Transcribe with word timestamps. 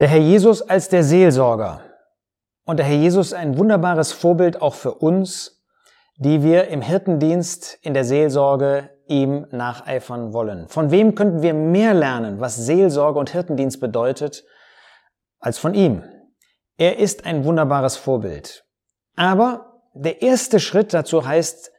Der 0.00 0.06
Herr 0.06 0.20
Jesus 0.20 0.62
als 0.62 0.88
der 0.88 1.02
Seelsorger. 1.02 1.80
Und 2.64 2.76
der 2.76 2.86
Herr 2.86 2.94
Jesus 2.94 3.32
ein 3.32 3.58
wunderbares 3.58 4.12
Vorbild 4.12 4.62
auch 4.62 4.74
für 4.74 4.94
uns, 4.94 5.64
die 6.18 6.44
wir 6.44 6.68
im 6.68 6.82
Hirtendienst 6.82 7.78
in 7.82 7.94
der 7.94 8.04
Seelsorge 8.04 8.90
ihm 9.08 9.48
nacheifern 9.50 10.32
wollen. 10.32 10.68
Von 10.68 10.92
wem 10.92 11.16
könnten 11.16 11.42
wir 11.42 11.52
mehr 11.52 11.94
lernen, 11.94 12.38
was 12.38 12.54
Seelsorge 12.54 13.18
und 13.18 13.30
Hirtendienst 13.30 13.80
bedeutet, 13.80 14.44
als 15.40 15.58
von 15.58 15.74
ihm? 15.74 16.04
Er 16.76 17.00
ist 17.00 17.26
ein 17.26 17.44
wunderbares 17.44 17.96
Vorbild. 17.96 18.64
Aber 19.16 19.82
der 19.94 20.22
erste 20.22 20.60
Schritt 20.60 20.94
dazu 20.94 21.26
heißt, 21.26 21.72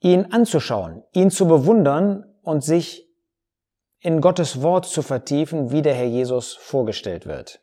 ihn 0.00 0.32
anzuschauen, 0.32 1.02
ihn 1.12 1.30
zu 1.30 1.46
bewundern 1.46 2.24
und 2.42 2.64
sich 2.64 3.06
in 4.00 4.22
Gottes 4.22 4.62
Wort 4.62 4.86
zu 4.86 5.02
vertiefen, 5.02 5.72
wie 5.72 5.82
der 5.82 5.92
Herr 5.92 6.06
Jesus 6.06 6.54
vorgestellt 6.54 7.26
wird. 7.26 7.60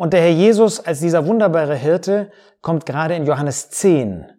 Und 0.00 0.14
der 0.14 0.22
Herr 0.22 0.30
Jesus 0.30 0.80
als 0.80 1.00
dieser 1.00 1.26
wunderbare 1.26 1.76
Hirte 1.76 2.30
kommt 2.62 2.86
gerade 2.86 3.14
in 3.14 3.26
Johannes 3.26 3.68
10 3.68 4.32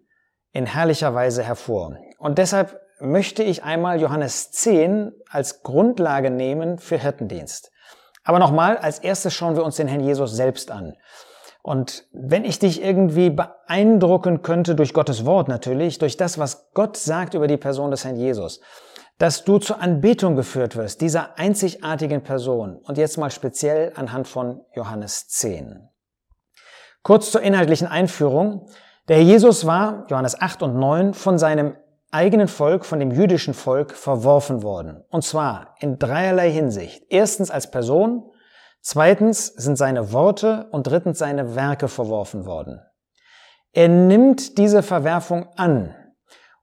in 0.54 0.66
herrlicher 0.66 1.14
Weise 1.14 1.44
hervor. 1.44 1.98
Und 2.18 2.40
deshalb 2.40 2.82
möchte 3.00 3.44
ich 3.44 3.64
einmal 3.64 4.02
Johannes 4.02 4.50
10 4.50 5.12
als 5.30 5.62
Grundlage 5.62 6.32
nehmen 6.32 6.80
für 6.80 6.98
Hirtendienst. 6.98 7.72
Aber 8.24 8.40
nochmal, 8.40 8.76
als 8.76 8.98
erstes 8.98 9.36
schauen 9.36 9.56
wir 9.56 9.64
uns 9.64 9.76
den 9.76 9.88
Herrn 9.88 10.00
Jesus 10.00 10.32
selbst 10.32 10.72
an. 10.72 10.96
Und 11.62 12.06
wenn 12.12 12.44
ich 12.44 12.58
dich 12.58 12.84
irgendwie 12.84 13.30
beeindrucken 13.30 14.42
könnte 14.42 14.74
durch 14.74 14.94
Gottes 14.94 15.28
Wort 15.28 15.48
natürlich, 15.48 16.00
durch 16.00 16.18
das, 16.18 16.40
was 16.40 16.72
Gott 16.74 16.98
sagt 16.98 17.36
über 17.36 17.46
die 17.46 17.58
Person 17.58 17.92
des 17.92 18.04
Herrn 18.04 18.18
Jesus, 18.18 18.62
dass 19.22 19.44
du 19.44 19.60
zur 19.60 19.80
Anbetung 19.80 20.36
geführt 20.36 20.76
wirst, 20.76 21.00
dieser 21.00 21.38
einzigartigen 21.38 22.24
Person. 22.24 22.78
Und 22.78 22.98
jetzt 22.98 23.20
mal 23.20 23.30
speziell 23.30 23.94
anhand 23.96 24.28
von 24.28 24.62
Johannes 24.74 25.28
10. 25.28 25.88
Kurz 27.04 27.30
zur 27.30 27.44
inhaltlichen 27.44 27.86
Einführung. 27.86 28.68
Der 29.08 29.18
Herr 29.18 29.24
Jesus 29.24 29.68
war, 29.68 30.08
Johannes 30.10 30.42
8 30.42 30.64
und 30.64 30.76
9, 30.76 31.14
von 31.14 31.38
seinem 31.38 31.76
eigenen 32.10 32.48
Volk, 32.48 32.84
von 32.84 33.00
dem 33.00 33.12
jüdischen 33.12 33.54
Volk 33.54 33.94
verworfen 33.94 34.64
worden. 34.64 35.04
Und 35.12 35.24
zwar 35.24 35.76
in 35.80 36.00
dreierlei 36.00 36.50
Hinsicht. 36.50 37.04
Erstens 37.10 37.52
als 37.52 37.70
Person, 37.70 38.24
zweitens 38.82 39.46
sind 39.50 39.76
seine 39.76 40.12
Worte 40.14 40.68
und 40.72 40.88
drittens 40.88 41.20
seine 41.20 41.54
Werke 41.54 41.90
verworfen 41.90 42.48
worden. 42.48 42.82
Er 43.72 43.88
nimmt 43.88 44.58
diese 44.58 44.82
Verwerfung 44.82 45.48
an 45.58 45.94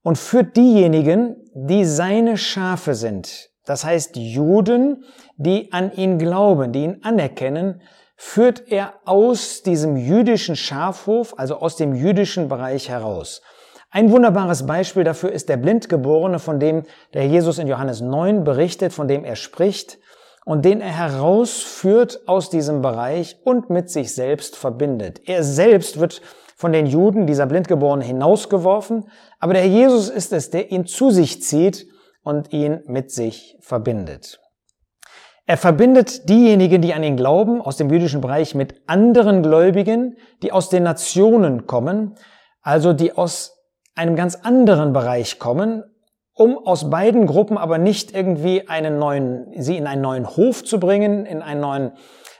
und 0.03 0.19
führt 0.19 0.57
diejenigen, 0.57 1.37
die 1.55 1.85
seine 1.85 2.37
Schafe 2.37 2.95
sind, 2.95 3.51
das 3.65 3.85
heißt 3.85 4.17
Juden, 4.17 5.05
die 5.37 5.73
an 5.73 5.93
ihn 5.93 6.19
glauben, 6.19 6.73
die 6.73 6.85
ihn 6.85 7.01
anerkennen, 7.03 7.83
führt 8.17 8.65
er 8.69 8.95
aus 9.05 9.63
diesem 9.63 9.97
jüdischen 9.97 10.57
Schafhof, 10.57 11.35
also 11.37 11.57
aus 11.57 11.77
dem 11.77 11.95
jüdischen 11.95 12.49
Bereich 12.49 12.89
heraus. 12.89 13.43
Ein 13.91 14.11
wunderbares 14.11 14.67
Beispiel 14.67 15.05
dafür 15.05 15.33
ist 15.33 15.49
der 15.49 15.57
Blindgeborene, 15.57 16.39
von 16.39 16.61
dem 16.61 16.85
der 17.15 17.27
Jesus 17.27 17.59
in 17.59 17.69
Johannes 17.69 18.01
9 18.01 18.45
berichtet, 18.45 18.93
von 18.93 19.09
dem 19.09 19.25
er 19.25 19.37
spricht 19.37 19.99
und 20.45 20.65
den 20.65 20.81
er 20.81 20.97
herausführt 20.97 22.21
aus 22.27 22.51
diesem 22.51 22.83
Bereich 22.83 23.39
und 23.45 23.71
mit 23.71 23.91
sich 23.91 24.15
selbst 24.15 24.57
verbindet. 24.57 25.21
Er 25.27 25.45
selbst 25.45 26.01
wird 26.01 26.21
von 26.59 26.73
den 26.73 26.87
Juden, 26.87 27.29
dieser 27.29 27.47
Blindgeborene, 27.47 28.05
hinausgeworfen, 28.05 29.05
aber 29.39 29.55
der 29.55 29.63
Herr 29.63 29.71
Jesus 29.71 30.11
ist 30.11 30.33
es, 30.33 30.51
der 30.51 30.73
ihn 30.73 30.87
zu 30.87 31.11
sich 31.11 31.41
zieht 31.41 31.87
und 32.25 32.53
ihn 32.53 32.81
mit 32.87 33.13
sich 33.13 33.57
verbindet. 33.61 34.41
Er 35.47 35.57
verbindet 35.57 36.29
diejenigen, 36.29 36.83
die 36.83 36.93
an 36.95 37.05
ihn 37.05 37.17
glauben, 37.17 37.63
aus 37.63 37.77
dem 37.77 37.91
jüdischen 37.91 38.21
Bereich 38.21 38.57
mit 38.57 38.83
anderen 38.89 39.45
Gläubigen, 39.45 40.17
die 40.43 40.51
aus 40.51 40.69
den 40.69 40.83
Nationen 40.83 41.69
kommen, 41.69 42.17
also 42.61 42.93
die 42.93 43.13
aus 43.13 43.57
einem 43.95 44.17
ganz 44.17 44.35
anderen 44.35 44.93
Bereich 44.93 45.39
kommen, 45.39 45.85
um 46.35 46.59
aus 46.59 46.91
beiden 46.91 47.27
Gruppen 47.27 47.57
aber 47.57 47.79
nicht 47.79 48.17
irgendwie 48.17 48.69
einen 48.69 48.99
neuen, 48.99 49.47
sie 49.57 49.77
in 49.77 49.87
einen 49.87 50.03
neuen 50.03 50.29
Hof 50.29 50.65
zu 50.65 50.81
bringen, 50.81 51.25
in 51.25 51.41
einen 51.41 51.61
neuen 51.61 51.93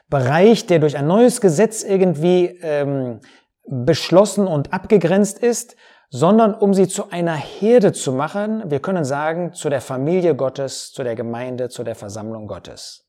Bereich, 0.09 0.67
der 0.67 0.81
durch 0.81 0.97
ein 0.97 1.07
neues 1.07 1.41
Gesetz 1.41 1.85
irgendwie 1.85 2.59
ähm, 2.63 3.21
beschlossen 3.69 4.47
und 4.47 4.73
abgegrenzt 4.73 5.39
ist, 5.39 5.77
sondern 6.11 6.55
um 6.55 6.73
sie 6.73 6.89
zu 6.89 7.11
einer 7.11 7.37
Herde 7.37 7.93
zu 7.93 8.13
machen, 8.13 8.71
wir 8.71 8.81
können 8.81 9.05
sagen, 9.05 9.53
zu 9.53 9.69
der 9.69 9.81
Familie 9.81 10.35
Gottes, 10.35 10.93
zu 10.93 11.03
der 11.03 11.15
Gemeinde, 11.15 11.69
zu 11.69 11.85
der 11.85 11.95
Versammlung 11.95 12.47
Gottes. 12.47 13.07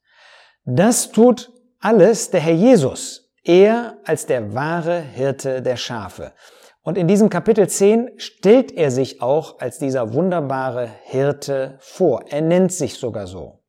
Das 0.65 1.11
tut 1.11 1.51
alles 1.79 2.29
der 2.29 2.41
Herr 2.41 2.53
Jesus, 2.53 3.31
er 3.43 3.97
als 4.03 4.25
der 4.25 4.53
wahre 4.53 4.99
Hirte 4.99 5.61
der 5.61 5.77
Schafe. 5.77 6.33
Und 6.81 6.97
in 6.97 7.07
diesem 7.07 7.29
Kapitel 7.29 7.67
10 7.67 8.11
stellt 8.17 8.71
er 8.71 8.91
sich 8.91 9.21
auch 9.21 9.59
als 9.59 9.79
dieser 9.79 10.13
wunderbare 10.13 10.89
Hirte 11.03 11.77
vor. 11.79 12.23
Er 12.29 12.41
nennt 12.41 12.71
sich 12.73 12.95
sogar 12.95 13.27
so. 13.27 13.59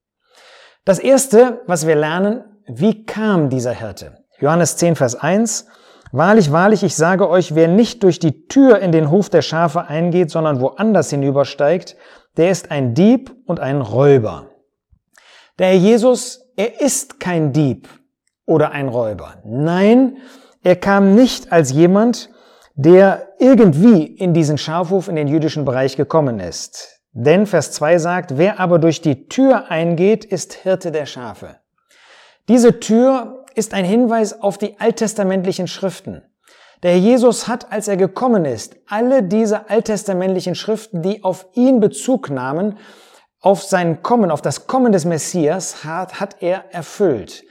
Das 0.84 0.98
erste, 0.98 1.62
was 1.66 1.86
wir 1.86 1.96
lernen, 1.96 2.44
wie 2.66 3.04
kam 3.04 3.50
dieser 3.50 3.72
Hirte? 3.72 4.24
Johannes 4.38 4.76
10, 4.76 4.96
Vers 4.96 5.14
1. 5.16 5.66
Wahrlich, 6.12 6.50
wahrlich, 6.50 6.82
ich 6.82 6.97
sage 6.97 7.28
euch, 7.28 7.54
wer 7.54 7.69
nicht 7.69 8.03
durch 8.03 8.19
die 8.19 8.48
Tür 8.48 8.81
in 8.81 8.91
den 8.91 9.10
Hof 9.10 9.31
der 9.31 9.43
Schafe 9.43 9.87
eingeht, 9.87 10.31
sondern 10.31 10.60
woanders 10.60 11.10
hinübersteigt, 11.10 11.97
der 12.37 12.50
ist 12.50 12.71
ein 12.72 12.94
Dieb 12.94 13.34
und 13.47 13.60
ein 13.60 13.81
Räuber. 13.81 14.47
Der 15.59 15.69
Herr 15.69 15.75
Jesus, 15.75 16.48
er 16.56 16.81
ist 16.81 17.21
kein 17.21 17.53
Dieb 17.53 17.88
oder 18.44 18.72
ein 18.72 18.88
Räuber. 18.88 19.34
Nein, 19.44 20.16
er 20.65 20.76
kam 20.76 21.15
nicht 21.15 21.53
als 21.53 21.71
jemand, 21.72 22.31
der 22.75 23.28
irgendwie 23.38 24.04
in 24.04 24.34
diesen 24.34 24.59
Schafhof, 24.59 25.09
in 25.09 25.16
den 25.16 25.28
jüdischen 25.28 25.65
Bereich 25.65 25.97
gekommen 25.97 26.41
ist. 26.41 27.00
Denn 27.12 27.47
Vers 27.47 27.72
2 27.72 27.98
sagt, 27.98 28.37
wer 28.37 28.59
aber 28.59 28.78
durch 28.78 29.00
die 29.00 29.28
Tür 29.28 29.71
eingeht, 29.71 30.25
ist 30.25 30.54
Hirte 30.54 30.91
der 30.91 31.06
Schafe. 31.06 31.56
Diese 32.48 32.81
Tür 32.81 33.39
ist 33.60 33.75
ein 33.75 33.84
Hinweis 33.84 34.41
auf 34.41 34.56
die 34.56 34.81
alttestamentlichen 34.81 35.69
Schriften. 35.69 36.22
Der 36.82 36.93
Herr 36.93 36.98
Jesus 36.98 37.47
hat, 37.47 37.71
als 37.71 37.88
er 37.88 37.98
gekommen 37.98 38.47
ist, 38.47 38.75
alle 38.88 39.22
diese 39.22 39.69
alttestamentlichen 39.69 40.54
Schriften, 40.54 41.03
die 41.03 41.22
auf 41.22 41.47
ihn 41.53 41.78
Bezug 41.78 42.31
nahmen, 42.31 42.78
auf 43.38 43.62
sein 43.62 44.03
Kommen, 44.03 44.31
auf 44.31 44.41
das 44.41 44.66
Kommen 44.66 44.93
des 44.93 45.04
Messias, 45.04 45.84
hat, 45.84 46.21
hat 46.21 46.37
er 46.41 46.72
erfüllt. 46.72 47.44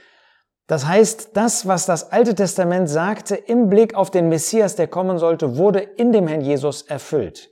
Das 0.66 0.84
heißt, 0.84 1.30
das, 1.34 1.68
was 1.68 1.86
das 1.86 2.10
Alte 2.10 2.34
Testament 2.34 2.90
sagte 2.90 3.36
im 3.36 3.68
Blick 3.68 3.94
auf 3.94 4.10
den 4.10 4.28
Messias, 4.28 4.74
der 4.74 4.88
kommen 4.88 5.18
sollte, 5.18 5.56
wurde 5.56 5.78
in 5.78 6.10
dem 6.10 6.26
Herrn 6.26 6.40
Jesus 6.40 6.82
erfüllt. 6.82 7.50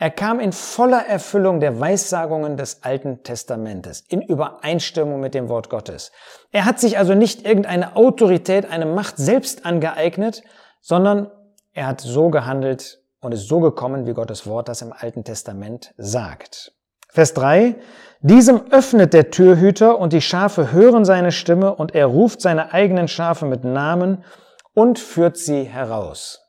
Er 0.00 0.10
kam 0.10 0.38
in 0.38 0.52
voller 0.52 1.04
Erfüllung 1.04 1.58
der 1.58 1.80
Weissagungen 1.80 2.56
des 2.56 2.84
Alten 2.84 3.24
Testamentes, 3.24 4.04
in 4.08 4.22
Übereinstimmung 4.22 5.18
mit 5.18 5.34
dem 5.34 5.48
Wort 5.48 5.70
Gottes. 5.70 6.12
Er 6.52 6.64
hat 6.66 6.78
sich 6.78 6.98
also 6.98 7.14
nicht 7.14 7.44
irgendeine 7.44 7.96
Autorität, 7.96 8.70
eine 8.70 8.86
Macht 8.86 9.16
selbst 9.16 9.66
angeeignet, 9.66 10.42
sondern 10.80 11.32
er 11.72 11.88
hat 11.88 12.00
so 12.00 12.30
gehandelt 12.30 13.00
und 13.20 13.32
ist 13.32 13.48
so 13.48 13.58
gekommen, 13.58 14.06
wie 14.06 14.14
Gottes 14.14 14.46
Wort 14.46 14.68
das 14.68 14.82
im 14.82 14.92
Alten 14.92 15.24
Testament 15.24 15.92
sagt. 15.96 16.72
Vers 17.08 17.34
3. 17.34 17.74
Diesem 18.20 18.70
öffnet 18.70 19.14
der 19.14 19.30
Türhüter 19.30 19.98
und 19.98 20.12
die 20.12 20.20
Schafe 20.20 20.70
hören 20.70 21.04
seine 21.04 21.32
Stimme 21.32 21.74
und 21.74 21.94
er 21.96 22.06
ruft 22.06 22.40
seine 22.40 22.72
eigenen 22.72 23.08
Schafe 23.08 23.46
mit 23.46 23.64
Namen 23.64 24.22
und 24.74 25.00
führt 25.00 25.36
sie 25.36 25.64
heraus. 25.64 26.40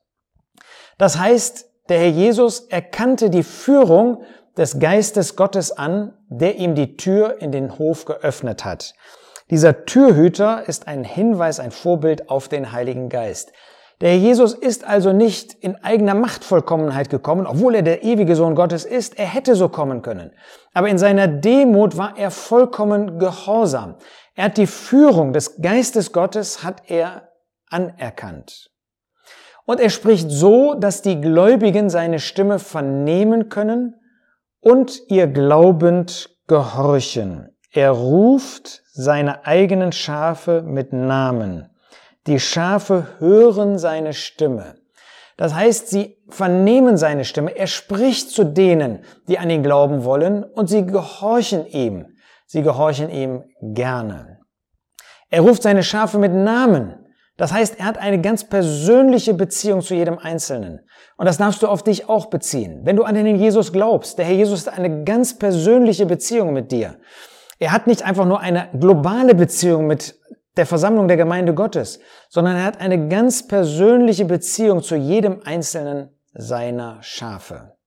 Das 1.00 1.18
heißt, 1.18 1.69
der 1.90 2.00
Herr 2.00 2.10
Jesus 2.10 2.62
erkannte 2.62 3.30
die 3.30 3.44
Führung 3.44 4.24
des 4.58 4.80
Geistes 4.80 5.36
Gottes 5.36 5.72
an, 5.72 6.14
der 6.30 6.58
ihm 6.58 6.76
die 6.76 6.98
Tür 6.98 7.42
in 7.42 7.52
den 7.52 7.78
Hof 7.78 8.06
geöffnet 8.06 8.64
hat. 8.66 8.94
Dieser 9.50 9.86
Türhüter 9.86 10.68
ist 10.68 10.88
ein 10.88 11.04
Hinweis, 11.04 11.60
ein 11.60 11.72
Vorbild 11.72 12.30
auf 12.30 12.48
den 12.48 12.72
Heiligen 12.72 13.10
Geist. 13.10 13.52
Der 14.02 14.12
Herr 14.12 14.18
Jesus 14.18 14.54
ist 14.54 14.86
also 14.86 15.12
nicht 15.12 15.54
in 15.56 15.76
eigener 15.84 16.14
Machtvollkommenheit 16.14 17.10
gekommen, 17.10 17.46
obwohl 17.46 17.76
er 17.76 17.82
der 17.82 18.04
ewige 18.04 18.36
Sohn 18.36 18.56
Gottes 18.56 18.86
ist. 18.86 19.18
Er 19.20 19.26
hätte 19.26 19.56
so 19.56 19.68
kommen 19.68 20.02
können. 20.02 20.32
Aber 20.74 20.88
in 20.88 20.98
seiner 20.98 21.28
Demut 21.28 21.98
war 21.98 22.18
er 22.18 22.32
vollkommen 22.32 23.20
gehorsam. 23.20 23.96
Er 24.36 24.46
hat 24.46 24.58
die 24.58 24.68
Führung 24.68 25.34
des 25.34 25.62
Geistes 25.62 26.14
Gottes, 26.14 26.64
hat 26.64 26.84
er 26.88 27.30
anerkannt. 27.70 28.70
Und 29.70 29.80
er 29.80 29.92
spricht 29.92 30.32
so, 30.32 30.74
dass 30.74 31.04
die 31.04 31.22
Gläubigen 31.22 31.92
seine 31.92 32.18
Stimme 32.18 32.58
vernehmen 32.58 33.50
können 33.50 33.94
und 34.62 35.00
ihr 35.10 35.28
glaubend 35.28 36.32
gehorchen. 36.48 37.56
Er 37.72 37.92
ruft 37.92 38.82
seine 38.94 39.46
eigenen 39.46 39.92
Schafe 39.92 40.64
mit 40.64 40.92
Namen. 40.92 41.70
Die 42.26 42.40
Schafe 42.40 43.06
hören 43.20 43.78
seine 43.78 44.14
Stimme. 44.14 44.74
Das 45.38 45.54
heißt, 45.54 45.88
sie 45.88 46.18
vernehmen 46.30 46.98
seine 46.98 47.24
Stimme. 47.24 47.56
Er 47.56 47.68
spricht 47.68 48.32
zu 48.32 48.46
denen, 48.46 49.04
die 49.28 49.38
an 49.38 49.52
ihn 49.52 49.62
glauben 49.62 50.04
wollen 50.04 50.44
und 50.44 50.68
sie 50.68 50.84
gehorchen 50.84 51.68
ihm. 51.68 52.18
Sie 52.48 52.64
gehorchen 52.64 53.12
ihm 53.12 53.44
gerne. 53.62 54.40
Er 55.30 55.42
ruft 55.42 55.62
seine 55.62 55.84
Schafe 55.84 56.18
mit 56.18 56.34
Namen. 56.34 57.06
Das 57.40 57.54
heißt, 57.54 57.80
er 57.80 57.86
hat 57.86 57.98
eine 57.98 58.20
ganz 58.20 58.44
persönliche 58.44 59.34
Beziehung 59.34 59.82
zu 59.82 59.96
jedem 59.96 60.20
Einzelnen. 60.20 60.82
Und 61.16 61.26
das 61.26 61.38
darfst 61.38 61.64
du 61.64 61.68
auf 61.68 61.84
dich 61.84 62.10
auch 62.10 62.26
beziehen. 62.26 62.82
Wenn 62.84 62.98
du 62.98 63.04
an 63.04 63.16
den 63.16 63.38
Jesus 63.38 63.72
glaubst, 63.72 64.18
der 64.18 64.26
Herr 64.26 64.36
Jesus 64.36 64.68
hat 64.68 64.78
eine 64.78 65.06
ganz 65.06 65.40
persönliche 65.40 66.06
Beziehung 66.06 66.52
mit 66.52 66.70
dir. 66.74 66.98
Er 67.58 67.72
hat 67.72 67.88
nicht 67.88 68.04
einfach 68.04 68.26
nur 68.26 68.42
eine 68.42 68.68
globale 68.78 69.36
Beziehung 69.36 69.88
mit 69.88 70.20
der 70.58 70.66
Versammlung 70.66 71.08
der 71.08 71.16
Gemeinde 71.16 71.54
Gottes, 71.54 72.02
sondern 72.28 72.58
er 72.58 72.66
hat 72.66 72.82
eine 72.82 73.08
ganz 73.08 73.48
persönliche 73.48 74.26
Beziehung 74.26 74.84
zu 74.84 74.98
jedem 74.98 75.42
einzelnen 75.46 76.10
seiner 76.34 77.02
Schafe. 77.02 77.78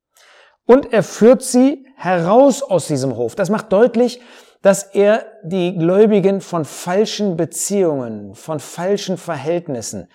Und 0.67 0.95
er 0.95 1.03
führt 1.03 1.43
sie 1.43 1.87
heraus 1.97 2.63
aus 2.63 2.87
diesem 2.87 3.17
Hof. 3.17 3.35
Das 3.35 3.51
macht 3.51 3.71
deutlich, 3.71 4.23
dass 4.63 4.85
er 4.85 5.27
die 5.43 5.77
Gläubigen 5.77 6.41
von 6.41 6.65
falschen 6.65 7.37
Beziehungen, 7.37 8.35
von 8.35 8.61
falschen 8.61 9.19
Verhältnissen 9.19 10.09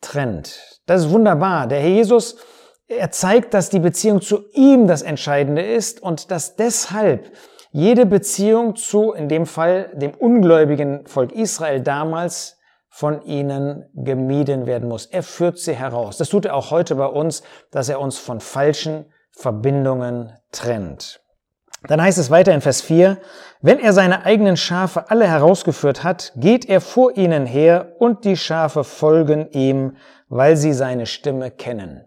trennt. 0.00 0.80
Das 0.86 1.02
ist 1.02 1.10
wunderbar. 1.10 1.66
Der 1.66 1.80
Herr 1.80 1.88
Jesus, 1.88 2.36
er 2.86 3.10
zeigt, 3.10 3.54
dass 3.54 3.68
die 3.68 3.80
Beziehung 3.80 4.20
zu 4.20 4.44
ihm 4.52 4.86
das 4.86 5.02
Entscheidende 5.02 5.62
ist 5.62 6.02
und 6.02 6.30
dass 6.30 6.56
deshalb 6.56 7.32
jede 7.72 8.06
Beziehung 8.06 8.74
zu, 8.76 9.12
in 9.12 9.28
dem 9.28 9.46
Fall, 9.46 9.92
dem 9.94 10.12
ungläubigen 10.14 11.06
Volk 11.06 11.32
Israel 11.32 11.80
damals 11.80 12.58
von 12.88 13.22
ihnen 13.22 13.88
gemieden 13.94 14.66
werden 14.66 14.88
muss. 14.88 15.06
Er 15.06 15.22
führt 15.22 15.58
sie 15.58 15.74
heraus. 15.74 16.16
Das 16.16 16.28
tut 16.28 16.44
er 16.44 16.56
auch 16.56 16.72
heute 16.72 16.96
bei 16.96 17.06
uns, 17.06 17.42
dass 17.70 17.88
er 17.88 18.00
uns 18.00 18.18
von 18.18 18.40
falschen 18.40 19.06
Verbindungen 19.30 20.32
trennt. 20.50 21.20
Dann 21.86 22.02
heißt 22.02 22.18
es 22.18 22.30
weiter 22.30 22.52
in 22.52 22.60
Vers 22.60 22.82
4, 22.82 23.18
wenn 23.62 23.78
er 23.78 23.92
seine 23.92 24.24
eigenen 24.24 24.56
Schafe 24.56 25.10
alle 25.10 25.26
herausgeführt 25.26 26.04
hat, 26.04 26.32
geht 26.36 26.68
er 26.68 26.80
vor 26.80 27.16
ihnen 27.16 27.46
her 27.46 27.96
und 27.98 28.24
die 28.24 28.36
Schafe 28.36 28.84
folgen 28.84 29.48
ihm, 29.52 29.96
weil 30.28 30.56
sie 30.56 30.72
seine 30.72 31.06
Stimme 31.06 31.50
kennen. 31.50 32.04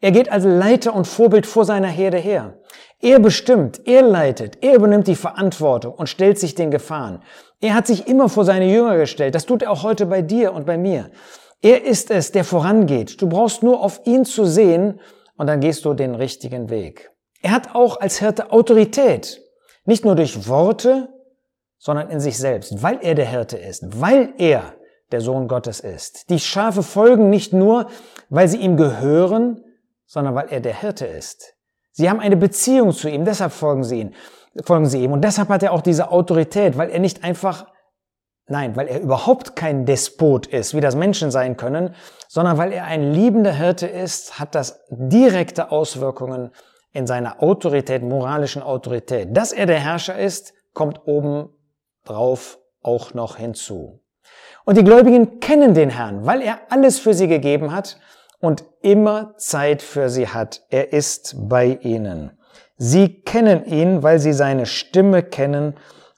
Er 0.00 0.12
geht 0.12 0.30
als 0.30 0.44
Leiter 0.44 0.94
und 0.94 1.06
Vorbild 1.06 1.46
vor 1.46 1.64
seiner 1.64 1.88
Herde 1.88 2.18
her. 2.18 2.58
Er 3.00 3.18
bestimmt, 3.18 3.86
er 3.86 4.02
leitet, 4.02 4.62
er 4.62 4.74
übernimmt 4.74 5.06
die 5.08 5.14
Verantwortung 5.14 5.94
und 5.94 6.08
stellt 6.08 6.38
sich 6.38 6.54
den 6.54 6.70
Gefahren. 6.70 7.22
Er 7.60 7.74
hat 7.74 7.86
sich 7.86 8.06
immer 8.06 8.28
vor 8.28 8.44
seine 8.44 8.72
Jünger 8.72 8.96
gestellt. 8.96 9.34
Das 9.34 9.46
tut 9.46 9.62
er 9.62 9.72
auch 9.72 9.82
heute 9.82 10.06
bei 10.06 10.22
dir 10.22 10.52
und 10.52 10.66
bei 10.66 10.78
mir. 10.78 11.10
Er 11.60 11.84
ist 11.84 12.12
es, 12.12 12.30
der 12.30 12.44
vorangeht. 12.44 13.20
Du 13.20 13.28
brauchst 13.28 13.64
nur 13.64 13.82
auf 13.82 14.00
ihn 14.04 14.24
zu 14.24 14.44
sehen 14.44 15.00
und 15.36 15.48
dann 15.48 15.60
gehst 15.60 15.84
du 15.84 15.94
den 15.94 16.14
richtigen 16.14 16.70
Weg. 16.70 17.10
Er 17.42 17.52
hat 17.52 17.74
auch 17.74 18.00
als 18.00 18.18
Hirte 18.18 18.52
Autorität. 18.52 19.40
Nicht 19.84 20.04
nur 20.04 20.16
durch 20.16 20.48
Worte, 20.48 21.08
sondern 21.78 22.10
in 22.10 22.20
sich 22.20 22.36
selbst, 22.38 22.82
weil 22.82 22.98
er 23.00 23.14
der 23.14 23.30
Hirte 23.30 23.56
ist, 23.56 24.00
weil 24.00 24.34
er 24.38 24.74
der 25.12 25.20
Sohn 25.20 25.48
Gottes 25.48 25.80
ist. 25.80 26.28
Die 26.28 26.40
Schafe 26.40 26.82
folgen 26.82 27.30
nicht 27.30 27.52
nur, 27.52 27.86
weil 28.28 28.48
sie 28.48 28.58
ihm 28.58 28.76
gehören, 28.76 29.64
sondern 30.06 30.34
weil 30.34 30.48
er 30.50 30.60
der 30.60 30.80
Hirte 30.80 31.06
ist. 31.06 31.54
Sie 31.92 32.10
haben 32.10 32.20
eine 32.20 32.36
Beziehung 32.36 32.92
zu 32.92 33.08
ihm, 33.08 33.24
deshalb 33.24 33.52
folgen 33.52 33.84
sie 33.84 34.00
ihm, 34.00 34.12
folgen 34.64 34.86
sie 34.86 35.02
ihm. 35.02 35.12
Und 35.12 35.22
deshalb 35.22 35.48
hat 35.48 35.62
er 35.62 35.72
auch 35.72 35.80
diese 35.80 36.10
Autorität, 36.10 36.76
weil 36.76 36.90
er 36.90 36.98
nicht 36.98 37.24
einfach, 37.24 37.66
nein, 38.46 38.76
weil 38.76 38.88
er 38.88 39.00
überhaupt 39.00 39.56
kein 39.56 39.86
Despot 39.86 40.46
ist, 40.46 40.74
wie 40.74 40.80
das 40.80 40.94
Menschen 40.94 41.30
sein 41.30 41.56
können, 41.56 41.94
sondern 42.28 42.58
weil 42.58 42.72
er 42.72 42.84
ein 42.84 43.12
liebender 43.12 43.52
Hirte 43.52 43.86
ist, 43.86 44.38
hat 44.38 44.54
das 44.54 44.84
direkte 44.90 45.70
Auswirkungen 45.70 46.50
in 46.92 47.06
seiner 47.06 47.42
Autorität, 47.42 48.02
moralischen 48.02 48.62
Autorität. 48.62 49.36
Dass 49.36 49.52
er 49.52 49.66
der 49.66 49.80
Herrscher 49.80 50.18
ist, 50.18 50.54
kommt 50.72 51.06
oben 51.06 51.50
drauf 52.04 52.58
auch 52.82 53.14
noch 53.14 53.36
hinzu. 53.36 54.00
Und 54.64 54.76
die 54.76 54.84
Gläubigen 54.84 55.40
kennen 55.40 55.74
den 55.74 55.90
Herrn, 55.90 56.26
weil 56.26 56.42
er 56.42 56.60
alles 56.70 56.98
für 56.98 57.14
sie 57.14 57.28
gegeben 57.28 57.72
hat 57.72 57.98
und 58.40 58.64
immer 58.82 59.34
Zeit 59.36 59.82
für 59.82 60.08
sie 60.08 60.28
hat. 60.28 60.62
Er 60.70 60.92
ist 60.92 61.36
bei 61.48 61.78
ihnen. 61.82 62.38
Sie 62.76 63.22
kennen 63.22 63.64
ihn, 63.64 64.02
weil 64.02 64.18
sie 64.18 64.32
seine 64.32 64.66
Stimme 64.66 65.22
kennen 65.22 65.74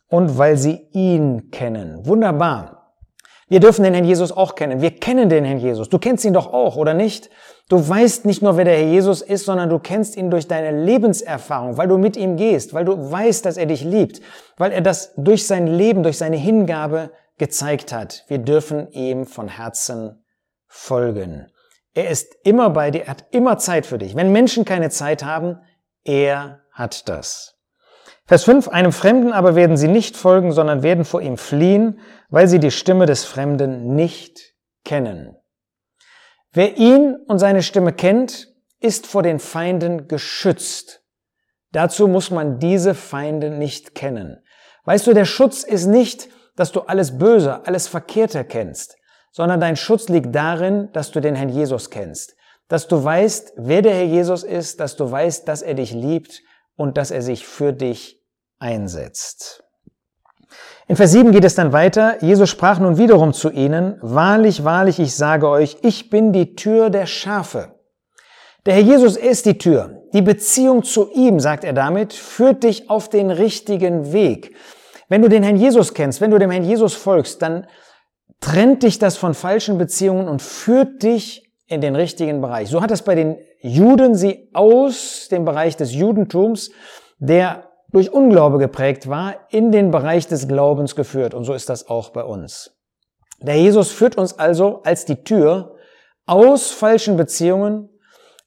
und 0.09 0.37
weil 0.37 0.57
sie 0.57 0.89
ihn 0.93 1.51
kennen. 1.51 2.05
Wunderbar. 2.07 2.80
Wir 3.51 3.59
dürfen 3.59 3.83
den 3.83 3.95
Herrn 3.95 4.05
Jesus 4.05 4.31
auch 4.31 4.55
kennen. 4.55 4.81
Wir 4.81 4.93
kennen 4.93 5.29
den 5.29 5.45
Herrn 5.45 5.59
Jesus. 5.59 5.89
Du 5.89 5.99
kennst 5.99 6.25
ihn 6.25 6.33
doch 6.33 6.53
auch, 6.53 6.77
oder 6.77 6.95
nicht? 6.95 7.31
Du 7.69 7.89
weißt 7.89 8.25
nicht 8.25 8.43
nur, 8.43 8.57
wer 8.57 8.65
der 8.65 8.77
Herr 8.77 8.87
Jesus 8.87 9.23
ist, 9.23 9.45
sondern 9.45 9.69
du 9.69 9.81
kennst 9.81 10.17
ihn 10.17 10.31
durch 10.31 10.47
deine 10.47 10.85
Lebenserfahrung, 10.85 11.77
weil 11.77 11.89
du 11.89 11.99
mit 11.99 12.17
ihm 12.17 12.37
gehst, 12.37 12.75
weil 12.75 12.85
du 12.85 13.11
weißt, 13.11 13.45
dass 13.45 13.57
er 13.57 13.67
dich 13.67 13.83
liebt, 13.83 14.21
weil 14.57 14.71
er 14.71 14.83
das 14.83 15.15
durch 15.17 15.49
sein 15.49 15.67
Leben, 15.67 16.05
durch 16.05 16.17
seine 16.17 16.37
Hingabe 16.37 17.11
gezeigt 17.39 17.93
hat. 17.93 18.25
Wir 18.29 18.39
dürfen 18.39 18.89
ihm 18.93 19.27
von 19.27 19.49
Herzen 19.49 20.25
folgen. 20.69 21.51
Er 21.93 22.09
ist 22.09 22.37
immer 22.45 22.71
bei 22.71 22.93
dir, 22.93 23.03
er 23.03 23.09
hat 23.09 23.25
immer 23.33 23.59
Zeit 23.59 23.85
für 23.85 23.99
dich. 23.99 24.15
Wenn 24.15 24.31
Menschen 24.31 24.65
keine 24.65 24.91
Zeit 24.91 25.25
haben, 25.25 25.59
er 26.05 26.61
hat 26.73 27.09
das. 27.09 27.60
Vers 28.31 28.45
5, 28.45 28.69
einem 28.69 28.93
Fremden 28.93 29.33
aber 29.33 29.57
werden 29.57 29.77
sie 29.77 29.89
nicht 29.89 30.17
folgen, 30.17 30.53
sondern 30.53 30.85
werden 30.85 31.05
vor 31.05 31.21
ihm 31.21 31.37
fliehen, 31.37 31.99
weil 32.29 32.47
sie 32.47 32.61
die 32.61 32.71
Stimme 32.71 33.07
des 33.07 33.25
Fremden 33.25 33.97
nicht 33.97 34.55
kennen. 34.85 35.35
Wer 36.53 36.77
ihn 36.77 37.17
und 37.27 37.41
seine 37.41 37.65
Stimme 37.65 37.93
kennt, 37.93 38.47
ist 38.79 39.09
vor 39.09 39.25
den 39.25 39.41
Feinden 39.41 40.07
geschützt. 40.07 41.03
Dazu 41.73 42.07
muss 42.07 42.31
man 42.31 42.61
diese 42.61 42.95
Feinde 42.95 43.51
nicht 43.51 43.97
kennen. 43.97 44.45
Weißt 44.85 45.09
du, 45.09 45.13
der 45.13 45.25
Schutz 45.25 45.65
ist 45.65 45.87
nicht, 45.87 46.29
dass 46.55 46.71
du 46.71 46.83
alles 46.83 47.19
Böse, 47.19 47.67
alles 47.67 47.89
Verkehrte 47.89 48.45
kennst, 48.45 48.97
sondern 49.33 49.59
dein 49.59 49.75
Schutz 49.75 50.09
liegt 50.09 50.33
darin, 50.33 50.89
dass 50.93 51.11
du 51.11 51.19
den 51.19 51.35
Herrn 51.35 51.49
Jesus 51.49 51.91
kennst, 51.91 52.37
dass 52.69 52.87
du 52.87 53.03
weißt, 53.03 53.55
wer 53.57 53.83
der 53.83 53.95
Herr 53.95 54.05
Jesus 54.05 54.45
ist, 54.45 54.79
dass 54.79 54.95
du 54.95 55.11
weißt, 55.11 55.49
dass 55.49 55.63
er 55.63 55.75
dich 55.75 55.91
liebt 55.91 56.43
und 56.77 56.97
dass 56.97 57.11
er 57.11 57.23
sich 57.23 57.45
für 57.45 57.73
dich 57.73 58.20
einsetzt. 58.61 59.65
In 60.87 60.97
Vers 60.97 61.13
7 61.13 61.33
geht 61.33 61.45
es 61.45 61.55
dann 61.55 61.73
weiter. 61.73 62.23
Jesus 62.23 62.51
sprach 62.51 62.79
nun 62.79 62.99
wiederum 62.99 63.33
zu 63.33 63.51
ihnen, 63.51 63.99
Wahrlich, 64.03 64.65
wahrlich, 64.65 64.99
ich 64.99 65.15
sage 65.15 65.49
euch, 65.49 65.79
ich 65.83 66.11
bin 66.11 66.33
die 66.33 66.57
Tür 66.57 66.91
der 66.91 67.07
Schafe. 67.07 67.75
Der 68.67 68.75
Herr 68.75 68.83
Jesus 68.83 69.17
ist 69.17 69.47
die 69.47 69.57
Tür. 69.57 70.03
Die 70.13 70.23
Beziehung 70.23 70.83
zu 70.83 71.11
ihm, 71.13 71.41
sagt 71.41 71.65
er 71.65 71.73
damit, 71.73 72.13
führt 72.13 72.65
dich 72.65 72.91
auf 72.91 73.09
den 73.09 73.31
richtigen 73.31 74.13
Weg. 74.13 74.55
Wenn 75.09 75.23
du 75.23 75.29
den 75.29 75.43
Herrn 75.43 75.57
Jesus 75.57 75.95
kennst, 75.95 76.21
wenn 76.21 76.31
du 76.31 76.39
dem 76.39 76.51
Herrn 76.51 76.65
Jesus 76.65 76.95
folgst, 76.95 77.41
dann 77.43 77.67
trennt 78.41 78.83
dich 78.83 78.99
das 78.99 79.17
von 79.17 79.35
falschen 79.35 79.79
Beziehungen 79.79 80.29
und 80.29 80.43
führt 80.43 81.03
dich 81.03 81.53
in 81.67 81.81
den 81.81 81.95
richtigen 81.95 82.41
Bereich. 82.41 82.69
So 82.69 82.83
hat 82.83 82.91
es 82.91 83.03
bei 83.03 83.15
den 83.15 83.39
Juden 83.61 84.15
sie 84.15 84.51
aus 84.53 85.29
dem 85.31 85.45
Bereich 85.45 85.77
des 85.77 85.95
Judentums, 85.95 86.71
der 87.19 87.70
durch 87.93 88.13
Unglaube 88.13 88.59
geprägt 88.59 89.09
war, 89.09 89.35
in 89.51 89.73
den 89.73 89.91
Bereich 89.91 90.27
des 90.27 90.49
Glaubens 90.49 90.95
geführt. 90.95 91.35
Und 91.35 91.45
so 91.45 91.55
ist 91.55 91.69
das 91.69 91.89
auch 91.89 92.11
bei 92.11 92.25
uns. 92.25 92.77
Der 93.41 93.57
Jesus 93.57 93.91
führt 93.91 94.17
uns 94.17 94.39
also 94.39 94.83
als 94.85 95.05
die 95.05 95.25
Tür 95.25 95.77
aus 96.27 96.71
falschen 96.71 97.17
Beziehungen, 97.17 97.89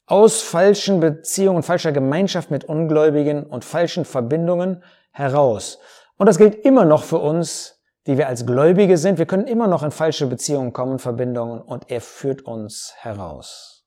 aus 0.06 0.40
falschen 0.42 1.00
Beziehungen, 1.00 1.62
falscher 1.62 1.92
Gemeinschaft 1.92 2.50
mit 2.50 2.64
Ungläubigen 2.64 3.44
und 3.44 3.64
falschen 3.64 4.04
Verbindungen 4.04 4.82
heraus. 5.10 5.78
Und 6.16 6.26
das 6.26 6.38
gilt 6.38 6.64
immer 6.64 6.84
noch 6.84 7.02
für 7.02 7.18
uns, 7.18 7.82
die 8.06 8.18
wir 8.18 8.28
als 8.28 8.46
Gläubige 8.46 8.98
sind. 8.98 9.18
Wir 9.18 9.26
können 9.26 9.46
immer 9.46 9.66
noch 9.66 9.82
in 9.82 9.90
falsche 9.90 10.26
Beziehungen 10.26 10.72
kommen, 10.72 10.98
Verbindungen, 10.98 11.60
und 11.60 11.90
er 11.90 12.00
führt 12.00 12.42
uns 12.42 12.92
heraus. 12.98 13.84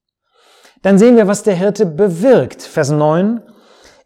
Dann 0.82 0.98
sehen 0.98 1.16
wir, 1.16 1.28
was 1.28 1.44
der 1.44 1.56
Hirte 1.56 1.86
bewirkt. 1.86 2.62
Vers 2.62 2.90
9. 2.90 3.42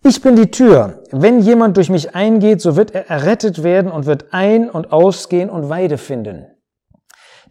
Ich 0.04 0.24
bin 0.24 0.36
die 0.36 0.50
Tür. 0.50 1.04
Wenn 1.12 1.42
jemand 1.42 1.78
durch 1.78 1.92
mich 1.92 2.16
eingeht, 2.16 2.60
so 2.60 2.76
wird 2.76 2.96
er 2.96 3.08
errettet 3.12 3.62
werden 3.62 3.92
und 3.92 4.08
wird 4.08 4.34
ein- 4.34 4.70
und 4.70 4.92
ausgehen 4.92 5.48
und 5.48 5.70
Weide 5.70 6.00
finden. 6.00 6.48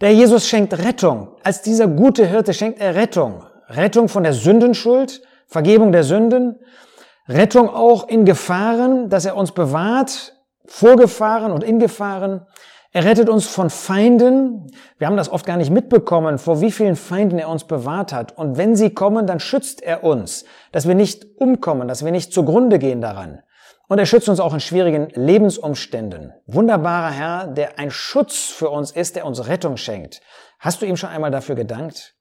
Der 0.00 0.12
Jesus 0.12 0.48
schenkt 0.48 0.76
Rettung. 0.76 1.36
Als 1.44 1.62
dieser 1.62 1.86
gute 1.86 2.26
Hirte 2.26 2.52
schenkt 2.52 2.80
er 2.80 2.96
Rettung. 2.96 3.44
Rettung 3.68 4.08
von 4.08 4.24
der 4.24 4.32
Sündenschuld, 4.32 5.22
Vergebung 5.46 5.92
der 5.92 6.02
Sünden, 6.02 6.58
Rettung 7.28 7.68
auch 7.68 8.08
in 8.08 8.24
Gefahren, 8.24 9.08
dass 9.08 9.26
er 9.26 9.36
uns 9.36 9.52
bewahrt, 9.52 10.34
vor 10.66 10.96
Gefahren 10.96 11.52
und 11.52 11.62
in 11.62 11.78
Gefahren, 11.78 12.46
er 12.92 13.04
rettet 13.04 13.28
uns 13.28 13.46
von 13.46 13.70
Feinden. 13.70 14.66
Wir 14.98 15.06
haben 15.06 15.16
das 15.16 15.30
oft 15.30 15.46
gar 15.46 15.56
nicht 15.56 15.70
mitbekommen, 15.70 16.38
vor 16.38 16.60
wie 16.60 16.72
vielen 16.72 16.96
Feinden 16.96 17.38
er 17.38 17.48
uns 17.48 17.64
bewahrt 17.64 18.12
hat. 18.12 18.36
Und 18.36 18.56
wenn 18.56 18.74
sie 18.74 18.90
kommen, 18.90 19.28
dann 19.28 19.38
schützt 19.38 19.80
er 19.80 20.02
uns, 20.02 20.44
dass 20.72 20.88
wir 20.88 20.96
nicht 20.96 21.24
umkommen, 21.38 21.86
dass 21.86 22.04
wir 22.04 22.10
nicht 22.10 22.32
zugrunde 22.32 22.80
gehen 22.80 23.00
daran. 23.00 23.42
Und 23.86 23.98
er 23.98 24.06
schützt 24.06 24.28
uns 24.28 24.40
auch 24.40 24.54
in 24.54 24.60
schwierigen 24.60 25.08
Lebensumständen. 25.14 26.32
Wunderbarer 26.46 27.10
Herr, 27.10 27.46
der 27.46 27.78
ein 27.78 27.90
Schutz 27.92 28.46
für 28.46 28.70
uns 28.70 28.90
ist, 28.90 29.14
der 29.16 29.24
uns 29.24 29.46
Rettung 29.46 29.76
schenkt. 29.76 30.20
Hast 30.58 30.82
du 30.82 30.86
ihm 30.86 30.96
schon 30.96 31.10
einmal 31.10 31.30
dafür 31.30 31.54
gedankt? 31.54 32.14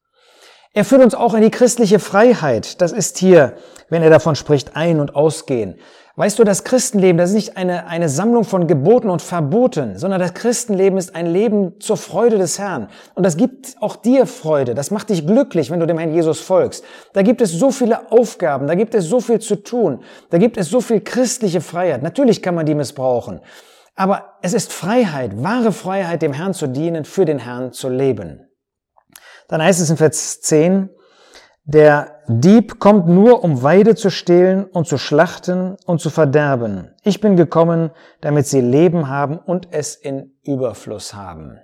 Er 0.74 0.86
führt 0.86 1.02
uns 1.02 1.16
auch 1.16 1.34
in 1.34 1.42
die 1.42 1.50
christliche 1.50 1.98
Freiheit. 1.98 2.80
Das 2.80 2.92
ist 2.92 3.18
hier, 3.18 3.56
wenn 3.90 4.04
er 4.04 4.12
davon 4.12 4.36
spricht, 4.36 4.76
ein- 4.76 5.00
und 5.00 5.16
ausgehen. 5.16 5.80
Weißt 6.20 6.38
du, 6.38 6.44
das 6.44 6.66
Christenleben, 6.66 7.18
das 7.18 7.30
ist 7.30 7.36
nicht 7.38 7.56
eine, 7.56 7.88
eine 7.88 8.10
Sammlung 8.10 8.44
von 8.44 8.68
Geboten 8.68 9.10
und 9.10 9.22
Verboten, 9.22 9.98
sondern 9.98 10.20
das 10.20 10.34
Christenleben 10.34 11.00
ist 11.00 11.16
ein 11.16 11.28
Leben 11.28 11.80
zur 11.80 11.96
Freude 11.96 12.38
des 12.38 12.60
Herrn. 12.60 12.90
Und 13.16 13.26
das 13.26 13.38
gibt 13.38 13.78
auch 13.80 13.96
dir 13.96 14.26
Freude. 14.26 14.76
Das 14.76 14.92
macht 14.92 15.12
dich 15.12 15.26
glücklich, 15.26 15.72
wenn 15.72 15.80
du 15.80 15.88
dem 15.88 15.98
Herrn 15.98 16.14
Jesus 16.14 16.42
folgst. 16.42 16.84
Da 17.14 17.22
gibt 17.22 17.40
es 17.40 17.52
so 17.54 17.72
viele 17.72 18.12
Aufgaben, 18.12 18.68
da 18.68 18.76
gibt 18.76 18.96
es 18.96 19.06
so 19.06 19.22
viel 19.22 19.40
zu 19.40 19.64
tun, 19.64 20.04
da 20.30 20.38
gibt 20.38 20.58
es 20.58 20.70
so 20.70 20.82
viel 20.82 21.00
christliche 21.00 21.62
Freiheit. 21.62 22.04
Natürlich 22.04 22.42
kann 22.42 22.54
man 22.54 22.66
die 22.66 22.76
missbrauchen. 22.76 23.40
Aber 23.96 24.34
es 24.42 24.54
ist 24.54 24.74
Freiheit, 24.74 25.42
wahre 25.42 25.72
Freiheit, 25.72 26.22
dem 26.22 26.34
Herrn 26.34 26.54
zu 26.54 26.68
dienen, 26.68 27.06
für 27.06 27.24
den 27.24 27.40
Herrn 27.40 27.72
zu 27.72 27.88
leben. 27.88 28.46
Dann 29.48 29.64
heißt 29.64 29.80
es 29.80 29.90
in 29.90 29.96
Vers 29.96 30.42
10, 30.42 30.90
der 31.72 32.22
Dieb 32.28 32.80
kommt 32.80 33.08
nur, 33.08 33.44
um 33.44 33.62
Weide 33.62 33.94
zu 33.94 34.10
stehlen 34.10 34.66
und 34.66 34.88
zu 34.88 34.98
schlachten 34.98 35.78
und 35.86 36.02
zu 36.02 36.10
verderben. 36.10 36.96
Ich 37.04 37.22
bin 37.22 37.36
gekommen, 37.36 37.92
damit 38.22 38.48
sie 38.48 38.60
Leben 38.60 39.08
haben 39.08 39.38
und 39.38 39.68
es 39.70 39.96
in 39.96 40.32
Überfluss 40.44 41.14
haben. 41.14 41.60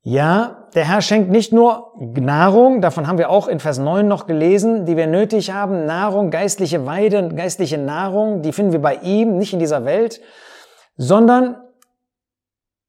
Ja, 0.00 0.66
der 0.74 0.88
Herr 0.88 1.02
schenkt 1.02 1.30
nicht 1.30 1.52
nur 1.52 1.92
Nahrung, 1.98 2.80
davon 2.80 3.06
haben 3.06 3.18
wir 3.18 3.28
auch 3.28 3.48
in 3.48 3.60
Vers 3.60 3.76
9 3.78 4.08
noch 4.08 4.26
gelesen, 4.26 4.86
die 4.86 4.96
wir 4.96 5.06
nötig 5.06 5.52
haben, 5.52 5.84
Nahrung, 5.84 6.30
geistliche 6.30 6.86
Weide, 6.86 7.28
geistliche 7.34 7.76
Nahrung, 7.76 8.40
die 8.40 8.52
finden 8.52 8.72
wir 8.72 8.80
bei 8.80 8.94
ihm, 8.96 9.36
nicht 9.36 9.52
in 9.52 9.58
dieser 9.58 9.84
Welt, 9.84 10.22
sondern 10.96 11.58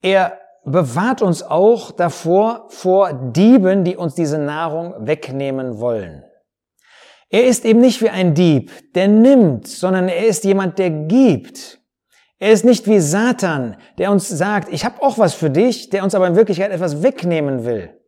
er 0.02 0.40
bewahrt 0.66 1.22
uns 1.22 1.44
auch 1.44 1.92
davor 1.92 2.68
vor 2.70 3.14
Dieben, 3.14 3.84
die 3.84 3.98
uns 3.98 4.16
diese 4.16 4.38
Nahrung 4.38 4.94
wegnehmen 5.00 5.80
wollen. 5.80 6.24
Er 7.30 7.46
ist 7.46 7.66
eben 7.66 7.82
nicht 7.82 8.02
wie 8.02 8.10
ein 8.10 8.36
Dieb, 8.36 8.72
der 8.94 9.08
nimmt, 9.08 9.68
sondern 9.68 10.08
er 10.08 10.28
ist 10.28 10.44
jemand, 10.44 10.78
der 10.78 10.92
gibt. 10.92 11.80
Er 12.38 12.52
ist 12.52 12.66
nicht 12.66 12.88
wie 12.88 13.00
Satan, 13.00 13.78
der 13.98 14.12
uns 14.12 14.28
sagt, 14.30 14.72
ich 14.72 14.86
habe 14.86 15.02
auch 15.02 15.18
was 15.18 15.34
für 15.34 15.50
dich, 15.50 15.90
der 15.90 16.04
uns 16.04 16.14
aber 16.14 16.28
in 16.28 16.36
Wirklichkeit 16.36 16.72
etwas 16.72 17.02
wegnehmen 17.02 17.66
will, 17.66 18.00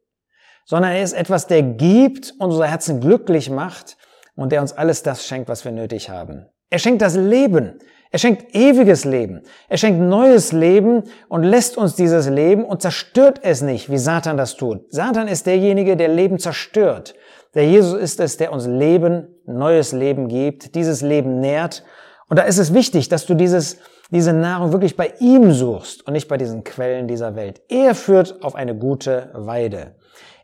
sondern 0.66 0.92
er 0.92 1.02
ist 1.02 1.14
etwas, 1.14 1.48
der 1.48 1.64
gibt, 1.64 2.34
unser 2.38 2.68
Herzen 2.68 3.02
glücklich 3.02 3.50
macht 3.50 3.98
und 4.36 4.52
der 4.52 4.62
uns 4.62 4.74
alles 4.74 5.04
das 5.04 5.26
schenkt, 5.26 5.50
was 5.50 5.66
wir 5.66 5.72
nötig 5.72 6.10
haben. 6.10 6.46
Er 6.70 6.80
schenkt 6.80 7.02
das 7.02 7.16
Leben. 7.16 7.80
Er 8.16 8.20
schenkt 8.20 8.56
ewiges 8.56 9.04
Leben. 9.04 9.42
Er 9.68 9.76
schenkt 9.76 10.00
neues 10.00 10.54
Leben 10.54 11.04
und 11.28 11.44
lässt 11.44 11.78
uns 11.78 11.98
dieses 11.98 12.30
Leben 12.30 12.64
und 12.64 12.82
zerstört 12.82 13.42
es 13.44 13.62
nicht, 13.62 13.92
wie 13.92 13.98
Satan 13.98 14.38
das 14.38 14.56
tut. 14.56 14.86
Satan 14.90 15.28
ist 15.28 15.46
derjenige, 15.46 15.98
der 15.98 16.08
Leben 16.08 16.40
zerstört. 16.40 17.14
Der 17.56 17.66
Jesus 17.68 18.00
ist 18.00 18.22
es, 18.22 18.38
der 18.38 18.54
uns 18.54 18.68
Leben, 18.68 19.28
neues 19.46 19.92
Leben 19.92 20.30
gibt, 20.30 20.76
dieses 20.76 21.02
Leben 21.02 21.42
nährt. 21.42 21.84
Und 22.30 22.40
da 22.40 22.44
ist 22.44 22.58
es 22.58 22.74
wichtig, 22.74 23.10
dass 23.10 23.26
du 23.26 23.34
dieses, 23.34 23.80
diese 24.10 24.32
Nahrung 24.32 24.72
wirklich 24.72 24.96
bei 24.96 25.12
ihm 25.20 25.52
suchst 25.52 26.08
und 26.08 26.14
nicht 26.14 26.30
bei 26.30 26.38
diesen 26.38 26.64
Quellen 26.64 27.10
dieser 27.10 27.36
Welt. 27.36 27.64
Er 27.68 27.96
führt 27.96 28.42
auf 28.42 28.56
eine 28.56 28.78
gute 28.78 29.30
Weide. 29.34 29.96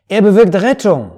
Er 0.08 0.20
bewirkt 0.20 0.56
Rettung 0.56 1.12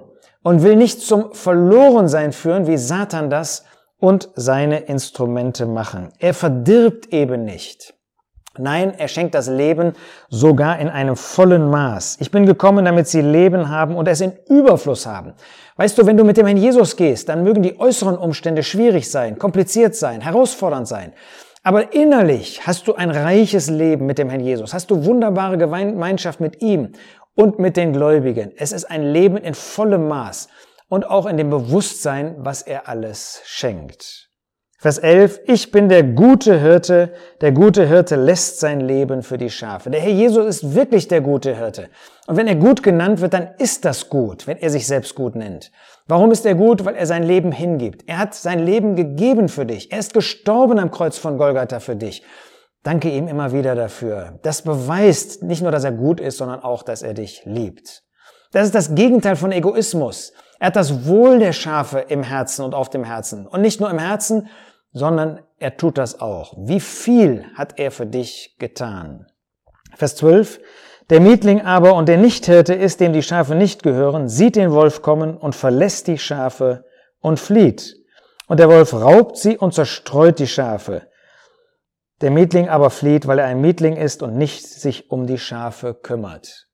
und 0.45 0.63
will 0.63 0.77
nicht 0.77 1.01
zum 1.01 1.33
Verlorensein 1.35 2.33
führen, 2.33 2.69
wie 2.69 2.77
Satan 2.77 3.29
das 3.29 3.65
und 4.05 4.29
seine 4.35 4.81
Instrumente 4.81 5.65
machen. 5.65 6.11
Er 6.19 6.35
verdirbt 6.35 7.11
eben 7.11 7.47
nicht. 7.47 7.95
Nein, 8.59 8.93
er 8.99 9.09
schenkt 9.09 9.35
das 9.35 9.49
Leben 9.49 9.95
sogar 10.29 10.79
in 10.79 10.91
einem 10.91 11.17
vollen 11.17 11.71
Maß. 11.71 12.19
Ich 12.21 12.31
bin 12.31 12.45
gekommen, 12.45 12.85
damit 12.85 13.09
sie 13.09 13.23
Leben 13.23 13.71
haben 13.71 13.97
und 13.97 14.07
es 14.07 14.21
in 14.21 14.35
Überfluss 14.47 15.07
haben. 15.07 15.33
Weißt 15.77 15.97
du, 15.97 16.05
wenn 16.05 16.19
du 16.19 16.25
mit 16.25 16.37
dem 16.37 16.45
Herrn 16.45 16.59
Jesus 16.59 16.97
gehst, 16.97 17.31
dann 17.31 17.45
mögen 17.45 17.63
die 17.63 17.81
äußeren 17.81 18.19
Umstände 18.19 18.63
schwierig 18.63 19.11
sein, 19.11 19.39
kompliziert 19.39 19.97
sein, 19.97 20.21
herausfordernd 20.21 20.87
sein. 20.87 21.15
Aber 21.63 21.95
innerlich 21.95 22.67
hast 22.67 22.87
du 22.87 22.95
ein 22.97 23.11
reiches 23.11 23.71
Leben 23.71 24.05
mit 24.05 24.19
dem 24.19 24.29
Herrn 24.29 24.45
Jesus, 24.45 24.75
hast 24.75 24.91
du 24.91 25.07
wunderbare 25.07 25.57
Gemeinschaft 25.57 26.41
mit 26.41 26.61
ihm 26.61 26.93
und 27.35 27.59
mit 27.59 27.79
den 27.79 27.95
Gläubigen. 27.95 28.53
Es 28.59 28.73
ist 28.73 28.85
ein 28.85 29.03
Leben 29.03 29.39
in 29.39 29.55
vollem 29.55 30.09
Maß 30.09 30.49
und 30.95 31.11
auch 31.11 31.27
in 31.27 31.37
dem 31.37 31.51
Bewusstsein, 31.51 32.37
was 32.39 32.63
er 32.63 32.89
alles 32.89 33.43
schenkt. 33.45 34.31
Vers 34.79 34.99
11, 34.99 35.41
ich 35.47 35.73
bin 35.73 35.89
der 35.89 36.05
gute 36.05 36.61
Hirte, 36.61 37.15
der 37.41 37.51
gute 37.51 37.89
Hirte 37.89 38.15
lässt 38.15 38.61
sein 38.61 38.81
Leben 38.81 39.25
für 39.25 39.37
die 39.37 39.51
Schafe. 39.51 39.91
Der 39.91 40.01
Herr 40.01 40.13
Jesus 40.13 40.47
ist 40.47 40.75
wirklich 40.77 41.09
der 41.09 41.21
gute 41.21 41.57
Hirte. 41.57 41.89
Und 42.29 42.37
wenn 42.37 42.47
er 42.47 42.55
gut 42.55 42.85
genannt 42.85 43.21
wird, 43.21 43.35
dann 43.35 43.55
ist 43.59 43.85
das 43.85 44.09
gut, 44.09 44.47
wenn 44.47 44.59
er 44.59 44.71
sich 44.71 44.87
selbst 44.87 45.17
gut 45.17 45.35
nennt. 45.35 45.73
Warum 46.07 46.31
ist 46.31 46.47
er 46.47 46.55
gut? 46.55 46.85
Weil 46.85 46.95
er 46.95 47.07
sein 47.07 47.25
Leben 47.25 47.51
hingibt. 47.51 48.07
Er 48.07 48.19
hat 48.19 48.35
sein 48.35 48.65
Leben 48.65 48.95
gegeben 48.95 49.49
für 49.49 49.67
dich. 49.67 49.91
Er 49.91 49.99
ist 49.99 50.15
gestorben 50.15 50.79
am 50.79 50.93
Kreuz 50.93 51.19
von 51.19 51.39
Golgatha 51.39 51.81
für 51.81 51.97
dich. 51.97 52.23
Danke 52.85 53.09
ihm 53.11 53.27
immer 53.27 53.53
wieder 53.53 53.75
dafür. 53.75 54.39
Das 54.43 54.63
beweist 54.63 55.43
nicht 55.43 55.63
nur, 55.63 55.73
dass 55.73 55.83
er 55.83 55.93
gut 55.93 56.21
ist, 56.21 56.39
sondern 56.39 56.61
auch, 56.61 56.85
dass 56.85 57.03
er 57.03 57.15
dich 57.15 57.43
liebt. 57.47 58.05
Das 58.53 58.67
ist 58.67 58.75
das 58.77 58.95
Gegenteil 58.95 59.35
von 59.35 59.51
Egoismus. 59.51 60.33
Er 60.65 60.69
hat 60.69 60.77
das 60.77 61.05
Wohl 61.05 61.41
der 61.41 61.53
Schafe 61.53 61.99
im 62.09 62.23
Herzen 62.23 62.65
und 62.65 62.75
auf 62.75 62.89
dem 62.89 63.05
Herzen. 63.05 63.47
Und 63.47 63.61
nicht 63.61 63.81
nur 63.81 63.91
im 63.91 63.99
Herzen, 63.99 64.49
sondern 64.93 65.43
er 65.59 65.77
tut 65.77 65.99
das 65.99 66.23
auch. 66.23 66.55
Wie 66.57 66.81
viel 66.81 67.45
hat 67.55 67.79
er 67.79 67.91
für 67.91 68.07
dich 68.07 68.57
getan? 68.59 69.27
Vers 69.95 70.17
12. 70.17 70.61
Der 71.11 71.21
Mietling 71.21 71.61
aber 71.61 71.93
und 71.93 72.09
der 72.09 72.17
Nichthirte 72.17 72.73
ist, 72.73 73.01
dem 73.01 73.13
die 73.13 73.23
Schafe 73.23 73.55
nicht 73.55 73.83
gehören, 73.83 74.31
sieht 74.31 74.57
den 74.57 74.73
Wolf 74.73 75.03
kommen 75.03 75.37
und 75.37 75.55
verlässt 75.55 76.07
die 76.07 76.17
Schafe 76.17 76.87
und 77.21 77.39
flieht. 77.39 77.97
Und 78.47 78.59
der 78.59 78.71
Wolf 78.71 78.95
raubt 78.95 79.37
sie 79.37 79.59
und 79.59 79.75
zerstreut 79.75 80.39
die 80.39 80.47
Schafe. 80.47 81.11
Der 82.23 82.31
Mietling 82.31 82.71
aber 82.71 82.89
flieht, 82.89 83.27
weil 83.27 83.39
er 83.39 83.45
ein 83.45 83.61
Mietling 83.61 83.99
ist 83.99 84.23
und 84.23 84.39
nicht 84.39 84.67
sich 84.67 85.11
um 85.11 85.27
die 85.27 85.37
Schafe 85.37 85.93
kümmert. 85.93 86.69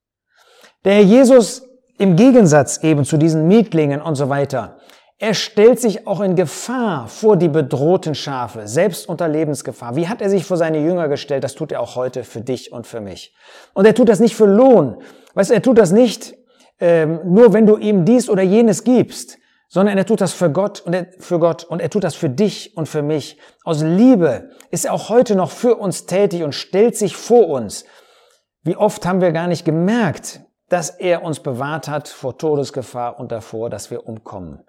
Der 0.85 0.93
Herr 0.93 1.03
Jesus 1.03 1.65
im 2.01 2.17
Gegensatz 2.17 2.83
eben 2.83 3.05
zu 3.05 3.19
diesen 3.19 3.47
Mietlingen 3.47 4.01
und 4.01 4.15
so 4.15 4.31
weiter. 4.31 4.79
Er 5.19 5.35
stellt 5.35 5.79
sich 5.79 6.07
auch 6.07 6.23
in 6.23 6.35
Gefahr 6.35 7.09
vor 7.09 7.37
die 7.37 7.51
bedrohten 7.51 8.15
Schafe, 8.15 8.67
selbst 8.67 9.07
unter 9.07 9.29
Lebensgefahr. 9.29 9.97
Wie 9.97 10.09
hat 10.09 10.23
er 10.23 10.31
sich 10.31 10.47
vor 10.47 10.57
seine 10.57 10.79
Jünger 10.79 11.09
gestellt? 11.09 11.45
Das 11.45 11.55
tut 11.55 11.73
er 11.73 11.83
auch 11.83 11.97
heute 11.97 12.25
für 12.25 12.41
dich 12.41 12.73
und 12.73 12.87
für 12.87 13.03
mich. 13.03 13.35
Und 13.75 13.85
er 13.85 13.95
tut 13.95 14.09
das 14.09 14.19
nicht 14.19 14.35
für 14.35 14.47
Lohn. 14.47 15.03
Weißt 15.35 15.51
du, 15.51 15.55
er 15.55 15.61
tut 15.61 15.77
das 15.77 15.93
nicht 15.93 16.35
ähm, 16.81 17.21
nur, 17.27 17.53
wenn 17.53 17.67
du 17.67 17.77
ihm 17.77 18.07
dies 18.07 18.31
oder 18.31 18.43
jenes 18.43 18.83
gibst, 18.83 19.37
sondern 19.69 19.99
er 19.99 20.07
tut 20.07 20.23
das 20.23 20.33
für 20.33 20.51
Gott 20.51 20.81
und 20.81 20.95
er, 20.95 21.09
für 21.19 21.39
Gott 21.39 21.65
und 21.65 21.83
er 21.83 21.91
tut 21.91 22.03
das 22.03 22.15
für 22.15 22.31
dich 22.31 22.75
und 22.79 22.89
für 22.89 23.03
mich. 23.03 23.39
Aus 23.63 23.83
Liebe 23.83 24.49
ist 24.71 24.87
er 24.87 24.95
auch 24.95 25.11
heute 25.11 25.37
noch 25.37 25.51
für 25.51 25.77
uns 25.77 26.07
tätig 26.07 26.45
und 26.45 26.55
stellt 26.55 26.97
sich 26.97 27.15
vor 27.15 27.49
uns. 27.49 27.85
Wie 28.63 28.77
oft 28.77 29.05
haben 29.05 29.21
wir 29.21 29.33
gar 29.33 29.49
nicht 29.49 29.67
gemerkt, 29.67 30.41
dass 30.71 30.89
er 30.89 31.23
uns 31.23 31.41
bewahrt 31.41 31.89
hat 31.89 32.09
vor 32.09 32.39
Todesgefahr 32.39 33.21
und 33.21 33.31
davor, 33.31 33.69
dass 33.69 33.91
wir 33.91 34.07
umkommen. 34.07 34.61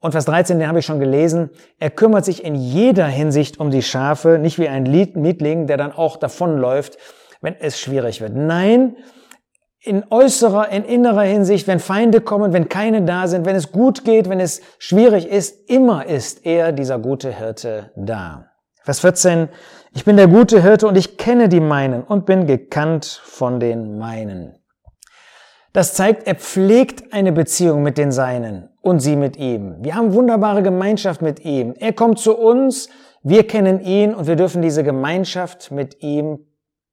Und 0.00 0.12
Vers 0.12 0.26
13, 0.26 0.60
den 0.60 0.68
habe 0.68 0.78
ich 0.78 0.86
schon 0.86 1.00
gelesen. 1.00 1.50
Er 1.80 1.90
kümmert 1.90 2.24
sich 2.24 2.44
in 2.44 2.54
jeder 2.54 3.06
Hinsicht 3.06 3.58
um 3.58 3.70
die 3.70 3.82
Schafe, 3.82 4.38
nicht 4.38 4.58
wie 4.60 4.68
ein 4.68 4.84
Mietling, 4.84 5.66
der 5.66 5.76
dann 5.76 5.90
auch 5.90 6.16
davonläuft, 6.16 6.98
wenn 7.40 7.56
es 7.56 7.80
schwierig 7.80 8.20
wird. 8.20 8.36
Nein, 8.36 8.96
in 9.80 10.04
äußerer, 10.10 10.68
in 10.68 10.84
innerer 10.84 11.22
Hinsicht, 11.22 11.66
wenn 11.66 11.80
Feinde 11.80 12.20
kommen, 12.20 12.52
wenn 12.52 12.68
keine 12.68 13.02
da 13.02 13.26
sind, 13.26 13.46
wenn 13.46 13.56
es 13.56 13.72
gut 13.72 14.04
geht, 14.04 14.28
wenn 14.28 14.40
es 14.40 14.60
schwierig 14.78 15.26
ist, 15.26 15.68
immer 15.70 16.06
ist 16.06 16.44
er, 16.44 16.72
dieser 16.72 16.98
gute 16.98 17.32
Hirte, 17.32 17.90
da. 17.96 18.50
Vers 18.84 19.00
14, 19.00 19.48
ich 19.94 20.04
bin 20.04 20.16
der 20.16 20.28
gute 20.28 20.62
Hirte 20.62 20.86
und 20.86 20.96
ich 20.96 21.16
kenne 21.16 21.48
die 21.48 21.60
meinen 21.60 22.02
und 22.04 22.26
bin 22.26 22.46
gekannt 22.46 23.20
von 23.24 23.60
den 23.60 23.98
meinen. 23.98 24.57
Das 25.72 25.94
zeigt, 25.94 26.26
er 26.26 26.34
pflegt 26.34 27.12
eine 27.12 27.32
Beziehung 27.32 27.82
mit 27.82 27.98
den 27.98 28.10
Seinen 28.10 28.68
und 28.80 29.00
sie 29.00 29.16
mit 29.16 29.36
ihm. 29.36 29.76
Wir 29.80 29.94
haben 29.94 30.14
wunderbare 30.14 30.62
Gemeinschaft 30.62 31.20
mit 31.20 31.44
ihm. 31.44 31.74
Er 31.78 31.92
kommt 31.92 32.18
zu 32.18 32.36
uns, 32.36 32.88
wir 33.22 33.46
kennen 33.46 33.80
ihn 33.80 34.14
und 34.14 34.26
wir 34.26 34.36
dürfen 34.36 34.62
diese 34.62 34.82
Gemeinschaft 34.82 35.70
mit 35.70 36.02
ihm 36.02 36.46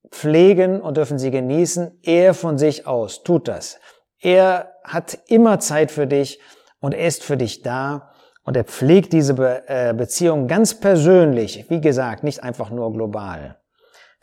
pflegen 0.09 0.81
und 0.81 0.97
dürfen 0.97 1.19
sie 1.19 1.31
genießen. 1.31 1.99
Er 2.03 2.33
von 2.33 2.57
sich 2.57 2.85
aus 2.85 3.23
tut 3.23 3.47
das. 3.47 3.79
Er 4.19 4.73
hat 4.83 5.19
immer 5.27 5.59
Zeit 5.59 5.91
für 5.91 6.07
dich 6.07 6.39
und 6.79 6.93
er 6.93 7.07
ist 7.07 7.23
für 7.23 7.37
dich 7.37 7.61
da 7.61 8.11
und 8.43 8.57
er 8.57 8.63
pflegt 8.63 9.13
diese 9.13 9.33
äh, 9.67 9.93
Beziehung 9.93 10.47
ganz 10.47 10.79
persönlich, 10.79 11.65
wie 11.69 11.81
gesagt, 11.81 12.23
nicht 12.23 12.43
einfach 12.43 12.69
nur 12.69 12.91
global. 12.93 13.57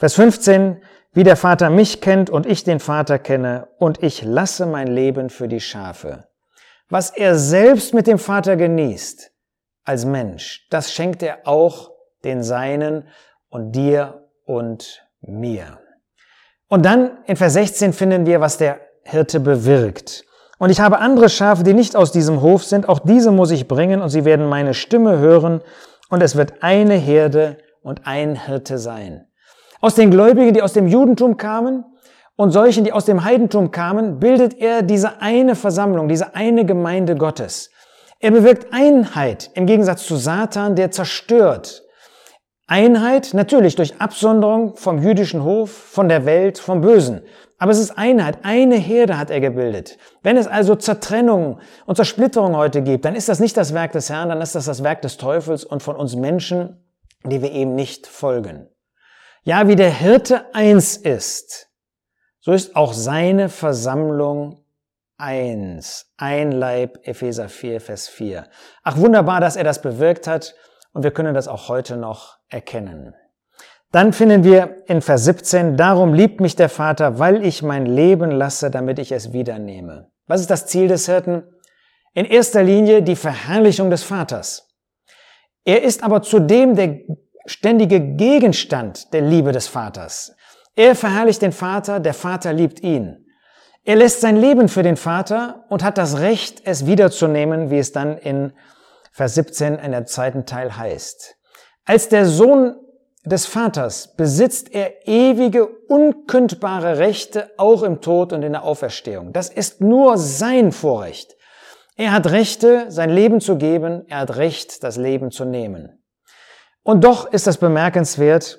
Vers 0.02 0.14
15, 0.14 0.82
wie 1.12 1.22
der 1.22 1.36
Vater 1.36 1.70
mich 1.70 2.00
kennt 2.00 2.28
und 2.28 2.44
ich 2.44 2.64
den 2.64 2.80
Vater 2.80 3.20
kenne 3.20 3.68
und 3.78 4.02
ich 4.02 4.24
lasse 4.24 4.66
mein 4.66 4.88
Leben 4.88 5.30
für 5.30 5.46
die 5.46 5.60
Schafe. 5.60 6.24
Was 6.88 7.10
er 7.10 7.36
selbst 7.36 7.94
mit 7.94 8.08
dem 8.08 8.18
Vater 8.18 8.56
genießt 8.56 9.30
als 9.84 10.04
Mensch, 10.04 10.66
das 10.70 10.92
schenkt 10.92 11.22
er 11.22 11.38
auch 11.44 11.92
den 12.24 12.42
Seinen 12.42 13.06
und 13.48 13.76
dir 13.76 14.28
und 14.44 15.06
mir. 15.20 15.78
Und 16.66 16.84
dann 16.84 17.18
in 17.26 17.36
Vers 17.36 17.52
16 17.52 17.92
finden 17.92 18.26
wir, 18.26 18.40
was 18.40 18.58
der 18.58 18.80
Hirte 19.04 19.38
bewirkt. 19.38 20.24
Und 20.58 20.70
ich 20.70 20.80
habe 20.80 20.98
andere 20.98 21.28
Schafe, 21.28 21.62
die 21.62 21.74
nicht 21.74 21.94
aus 21.94 22.10
diesem 22.10 22.42
Hof 22.42 22.64
sind, 22.64 22.88
auch 22.88 22.98
diese 22.98 23.30
muss 23.30 23.52
ich 23.52 23.68
bringen 23.68 24.02
und 24.02 24.08
sie 24.08 24.24
werden 24.24 24.48
meine 24.48 24.74
Stimme 24.74 25.20
hören 25.20 25.62
und 26.08 26.24
es 26.24 26.34
wird 26.34 26.54
eine 26.60 26.94
Herde 26.94 27.58
und 27.82 28.04
ein 28.04 28.34
Hirte 28.34 28.78
sein. 28.78 29.28
Aus 29.84 29.96
den 29.96 30.12
Gläubigen, 30.12 30.54
die 30.54 30.62
aus 30.62 30.74
dem 30.74 30.86
Judentum 30.86 31.36
kamen 31.36 31.84
und 32.36 32.52
solchen, 32.52 32.84
die 32.84 32.92
aus 32.92 33.04
dem 33.04 33.24
Heidentum 33.24 33.72
kamen, 33.72 34.20
bildet 34.20 34.56
er 34.60 34.82
diese 34.82 35.20
eine 35.20 35.56
Versammlung, 35.56 36.06
diese 36.06 36.36
eine 36.36 36.64
Gemeinde 36.64 37.16
Gottes. 37.16 37.68
Er 38.20 38.30
bewirkt 38.30 38.72
Einheit 38.72 39.50
im 39.54 39.66
Gegensatz 39.66 40.06
zu 40.06 40.14
Satan, 40.14 40.76
der 40.76 40.92
zerstört. 40.92 41.82
Einheit 42.68 43.34
natürlich 43.34 43.74
durch 43.74 44.00
Absonderung 44.00 44.76
vom 44.76 45.02
jüdischen 45.02 45.42
Hof, 45.42 45.72
von 45.72 46.08
der 46.08 46.26
Welt, 46.26 46.58
vom 46.58 46.80
Bösen. 46.80 47.22
Aber 47.58 47.72
es 47.72 47.80
ist 47.80 47.98
Einheit, 47.98 48.38
eine 48.44 48.76
Herde 48.76 49.18
hat 49.18 49.30
er 49.30 49.40
gebildet. 49.40 49.98
Wenn 50.22 50.36
es 50.36 50.46
also 50.46 50.76
Zertrennung 50.76 51.58
und 51.86 51.96
Zersplitterung 51.96 52.54
heute 52.54 52.82
gibt, 52.82 53.04
dann 53.04 53.16
ist 53.16 53.28
das 53.28 53.40
nicht 53.40 53.56
das 53.56 53.74
Werk 53.74 53.90
des 53.90 54.10
Herrn, 54.10 54.28
dann 54.28 54.42
ist 54.42 54.54
das 54.54 54.66
das 54.66 54.84
Werk 54.84 55.02
des 55.02 55.16
Teufels 55.16 55.64
und 55.64 55.82
von 55.82 55.96
uns 55.96 56.14
Menschen, 56.14 56.86
die 57.26 57.42
wir 57.42 57.50
ihm 57.50 57.74
nicht 57.74 58.06
folgen. 58.06 58.68
Ja, 59.44 59.66
wie 59.66 59.74
der 59.74 59.90
Hirte 59.90 60.54
eins 60.54 60.96
ist, 60.96 61.68
so 62.38 62.52
ist 62.52 62.76
auch 62.76 62.92
seine 62.92 63.48
Versammlung 63.48 64.64
eins. 65.16 66.12
Ein 66.16 66.52
Leib, 66.52 67.00
Epheser 67.02 67.48
4, 67.48 67.80
Vers 67.80 68.08
4. 68.08 68.46
Ach, 68.84 68.96
wunderbar, 68.98 69.40
dass 69.40 69.56
er 69.56 69.64
das 69.64 69.82
bewirkt 69.82 70.28
hat 70.28 70.54
und 70.92 71.02
wir 71.02 71.10
können 71.10 71.34
das 71.34 71.48
auch 71.48 71.68
heute 71.68 71.96
noch 71.96 72.38
erkennen. 72.50 73.16
Dann 73.90 74.12
finden 74.12 74.44
wir 74.44 74.84
in 74.86 75.02
Vers 75.02 75.24
17, 75.24 75.76
darum 75.76 76.14
liebt 76.14 76.40
mich 76.40 76.54
der 76.54 76.68
Vater, 76.68 77.18
weil 77.18 77.44
ich 77.44 77.64
mein 77.64 77.84
Leben 77.84 78.30
lasse, 78.30 78.70
damit 78.70 79.00
ich 79.00 79.10
es 79.10 79.32
wieder 79.32 79.58
nehme. 79.58 80.12
Was 80.28 80.40
ist 80.40 80.50
das 80.50 80.66
Ziel 80.66 80.86
des 80.86 81.06
Hirten? 81.06 81.42
In 82.14 82.26
erster 82.26 82.62
Linie 82.62 83.02
die 83.02 83.16
Verherrlichung 83.16 83.90
des 83.90 84.04
Vaters. 84.04 84.68
Er 85.64 85.82
ist 85.82 86.04
aber 86.04 86.22
zudem 86.22 86.76
der 86.76 87.00
ständige 87.46 88.00
Gegenstand 88.00 89.12
der 89.12 89.22
Liebe 89.22 89.52
des 89.52 89.66
Vaters. 89.66 90.34
Er 90.74 90.94
verherrlicht 90.94 91.42
den 91.42 91.52
Vater, 91.52 92.00
der 92.00 92.14
Vater 92.14 92.52
liebt 92.52 92.80
ihn. 92.80 93.26
Er 93.84 93.96
lässt 93.96 94.20
sein 94.20 94.36
Leben 94.36 94.68
für 94.68 94.82
den 94.82 94.96
Vater 94.96 95.64
und 95.68 95.82
hat 95.82 95.98
das 95.98 96.20
Recht, 96.20 96.62
es 96.64 96.86
wiederzunehmen, 96.86 97.70
wie 97.70 97.78
es 97.78 97.92
dann 97.92 98.16
in 98.16 98.52
Vers 99.10 99.34
17 99.34 99.74
in 99.74 99.90
der 99.90 100.06
zweiten 100.06 100.46
Teil 100.46 100.76
heißt. 100.76 101.36
Als 101.84 102.08
der 102.08 102.26
Sohn 102.26 102.76
des 103.24 103.46
Vaters 103.46 104.14
besitzt 104.16 104.72
er 104.72 105.06
ewige, 105.06 105.66
unkündbare 105.66 106.98
Rechte 106.98 107.50
auch 107.56 107.82
im 107.82 108.00
Tod 108.00 108.32
und 108.32 108.42
in 108.42 108.52
der 108.52 108.64
Auferstehung. 108.64 109.32
Das 109.32 109.48
ist 109.48 109.80
nur 109.80 110.16
sein 110.16 110.72
Vorrecht. 110.72 111.36
Er 111.96 112.12
hat 112.12 112.30
Rechte, 112.30 112.86
sein 112.88 113.10
Leben 113.10 113.40
zu 113.40 113.56
geben, 113.58 114.04
er 114.08 114.20
hat 114.20 114.36
Recht, 114.36 114.82
das 114.82 114.96
Leben 114.96 115.30
zu 115.30 115.44
nehmen. 115.44 116.01
Und 116.82 117.04
doch 117.04 117.32
ist 117.32 117.46
das 117.46 117.58
bemerkenswert, 117.58 118.58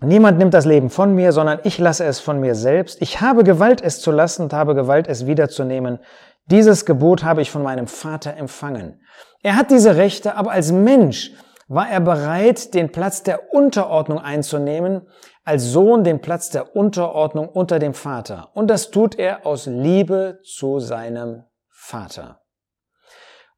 niemand 0.00 0.38
nimmt 0.38 0.54
das 0.54 0.64
Leben 0.64 0.90
von 0.90 1.14
mir, 1.14 1.32
sondern 1.32 1.60
ich 1.64 1.78
lasse 1.78 2.04
es 2.04 2.20
von 2.20 2.40
mir 2.40 2.54
selbst. 2.54 3.02
Ich 3.02 3.20
habe 3.20 3.44
Gewalt, 3.44 3.82
es 3.82 4.00
zu 4.00 4.10
lassen 4.12 4.42
und 4.42 4.52
habe 4.52 4.74
Gewalt, 4.74 5.08
es 5.08 5.26
wiederzunehmen. 5.26 5.98
Dieses 6.46 6.86
Gebot 6.86 7.24
habe 7.24 7.42
ich 7.42 7.50
von 7.50 7.62
meinem 7.62 7.88
Vater 7.88 8.36
empfangen. 8.36 9.00
Er 9.42 9.56
hat 9.56 9.70
diese 9.70 9.96
Rechte, 9.96 10.36
aber 10.36 10.52
als 10.52 10.70
Mensch 10.70 11.32
war 11.68 11.88
er 11.90 12.00
bereit, 12.00 12.74
den 12.74 12.92
Platz 12.92 13.24
der 13.24 13.52
Unterordnung 13.52 14.20
einzunehmen, 14.20 15.08
als 15.44 15.64
Sohn 15.64 16.04
den 16.04 16.20
Platz 16.20 16.50
der 16.50 16.76
Unterordnung 16.76 17.48
unter 17.48 17.80
dem 17.80 17.94
Vater. 17.94 18.50
Und 18.54 18.68
das 18.68 18.90
tut 18.90 19.18
er 19.18 19.44
aus 19.46 19.66
Liebe 19.66 20.38
zu 20.44 20.78
seinem 20.78 21.44
Vater. 21.68 22.40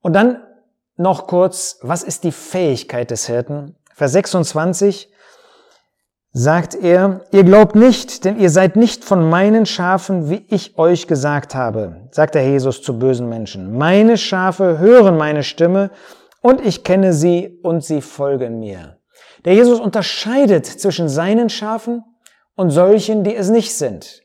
Und 0.00 0.14
dann 0.14 0.42
noch 0.96 1.26
kurz, 1.26 1.78
was 1.82 2.02
ist 2.02 2.24
die 2.24 2.32
Fähigkeit 2.32 3.10
des 3.10 3.26
Hirten? 3.26 3.76
Vers 3.98 4.12
26 4.12 5.12
sagt 6.30 6.76
er, 6.76 7.22
ihr 7.32 7.42
glaubt 7.42 7.74
nicht, 7.74 8.24
denn 8.24 8.38
ihr 8.38 8.48
seid 8.48 8.76
nicht 8.76 9.04
von 9.04 9.28
meinen 9.28 9.66
Schafen, 9.66 10.30
wie 10.30 10.46
ich 10.50 10.78
euch 10.78 11.08
gesagt 11.08 11.56
habe, 11.56 12.08
sagt 12.12 12.36
der 12.36 12.48
Jesus 12.48 12.80
zu 12.80 12.96
bösen 12.96 13.28
Menschen. 13.28 13.76
Meine 13.76 14.16
Schafe 14.16 14.78
hören 14.78 15.16
meine 15.16 15.42
Stimme 15.42 15.90
und 16.42 16.64
ich 16.64 16.84
kenne 16.84 17.12
sie 17.12 17.58
und 17.64 17.82
sie 17.82 18.00
folgen 18.00 18.60
mir. 18.60 18.98
Der 19.44 19.54
Jesus 19.54 19.80
unterscheidet 19.80 20.66
zwischen 20.66 21.08
seinen 21.08 21.50
Schafen 21.50 22.04
und 22.54 22.70
solchen, 22.70 23.24
die 23.24 23.34
es 23.34 23.48
nicht 23.48 23.74
sind. 23.74 24.22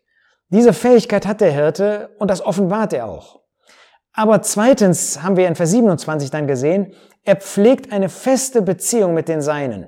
Diese 0.49 0.73
Fähigkeit 0.73 1.25
hat 1.25 1.41
der 1.41 1.51
Hirte 1.51 2.11
und 2.19 2.29
das 2.29 2.45
offenbart 2.45 2.93
er 2.93 3.07
auch. 3.07 3.42
Aber 4.13 4.41
zweitens 4.43 5.23
haben 5.23 5.37
wir 5.37 5.47
in 5.47 5.55
Vers 5.55 5.71
27 5.71 6.29
dann 6.29 6.47
gesehen, 6.47 6.93
er 7.23 7.35
pflegt 7.35 7.91
eine 7.91 8.09
feste 8.09 8.61
Beziehung 8.61 9.13
mit 9.13 9.27
den 9.27 9.41
Seinen. 9.41 9.87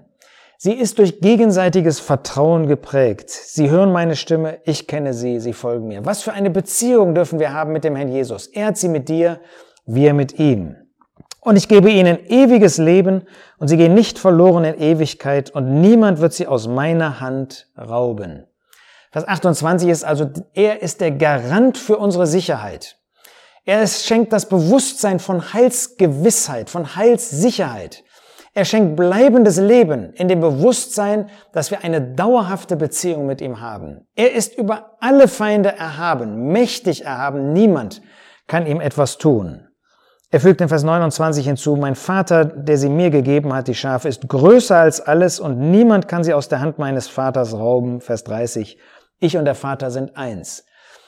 Sie 0.58 0.74
ist 0.74 1.00
durch 1.00 1.20
gegenseitiges 1.20 2.00
Vertrauen 2.00 2.68
geprägt. 2.68 3.30
Sie 3.30 3.70
hören 3.70 3.92
meine 3.92 4.16
Stimme, 4.16 4.60
ich 4.64 4.88
kenne 4.88 5.14
sie, 5.14 5.40
sie 5.40 5.54
folgen 5.54 5.88
mir. 5.88 6.06
Was 6.06 6.24
für 6.24 6.34
eine 6.34 6.50
Beziehung 6.50 7.14
dürfen 7.14 7.40
wir 7.40 7.54
haben 7.54 7.72
mit 7.72 7.84
dem 7.84 7.96
Herrn 7.96 8.12
Jesus? 8.12 8.48
Er 8.48 8.68
hat 8.68 8.78
sie 8.78 8.88
mit 8.88 9.10
dir, 9.10 9.42
wir 9.86 10.14
mit 10.14 10.40
ihm. 10.40 10.76
Und 11.42 11.58
ich 11.58 11.68
gebe 11.68 11.92
ihnen 11.92 12.18
ewiges 12.26 12.78
Leben 12.78 13.28
und 13.60 13.68
sie 13.68 13.78
gehen 13.78 13.94
nicht 13.94 14.18
verloren 14.18 14.64
in 14.64 14.80
Ewigkeit 14.80 15.52
und 15.52 15.82
niemand 15.82 16.20
wird 16.20 16.34
sie 16.34 16.48
aus 16.48 16.68
meiner 16.68 17.20
Hand 17.20 17.70
rauben. 17.78 18.48
Vers 19.12 19.28
28 19.28 19.90
ist 19.90 20.04
also, 20.04 20.28
er 20.54 20.82
ist 20.82 21.02
der 21.02 21.12
Garant 21.12 21.78
für 21.78 21.98
unsere 21.98 22.26
Sicherheit. 22.26 22.98
Er 23.66 23.88
schenkt 23.88 24.32
das 24.32 24.48
Bewusstsein 24.48 25.20
von 25.20 25.54
Heilsgewissheit, 25.54 26.70
von 26.70 26.96
Heilssicherheit. 26.96 28.04
Er 28.54 28.64
schenkt 28.64 28.96
bleibendes 28.96 29.58
Leben 29.58 30.14
in 30.14 30.28
dem 30.28 30.40
Bewusstsein, 30.40 31.30
dass 31.52 31.72
wir 31.72 31.84
eine 31.84 32.00
dauerhafte 32.00 32.78
Beziehung 32.78 33.26
mit 33.26 33.42
ihm 33.42 33.60
haben. 33.60 34.08
Er 34.16 34.34
ist 34.34 34.56
über 34.58 34.92
alle 35.02 35.28
Feinde 35.28 35.76
erhaben, 35.76 36.52
mächtig 36.52 37.06
erhaben. 37.06 37.54
Niemand 37.54 38.02
kann 38.48 38.68
ihm 38.68 38.80
etwas 38.80 39.18
tun. 39.18 39.68
Er 40.30 40.40
fügt 40.40 40.62
in 40.62 40.70
Vers 40.70 40.84
29 40.84 41.46
hinzu, 41.46 41.76
mein 41.76 41.96
Vater, 41.96 42.46
der 42.46 42.78
sie 42.78 42.90
mir 42.90 43.10
gegeben 43.10 43.54
hat, 43.54 43.68
die 43.68 43.76
Schafe, 43.76 44.08
ist 44.08 44.28
größer 44.28 44.78
als 44.78 45.02
alles 45.02 45.40
und 45.40 45.58
niemand 45.58 46.08
kann 46.08 46.24
sie 46.24 46.34
aus 46.34 46.50
der 46.50 46.62
Hand 46.62 46.78
meines 46.78 47.08
Vaters 47.08 47.54
rauben. 47.54 48.00
Vers 48.00 48.24
30, 48.24 48.78
ich 49.20 49.38
und 49.38 49.46
der 49.46 49.56
Vater 49.56 49.92
sind 49.92 50.18
eins. 50.18 50.66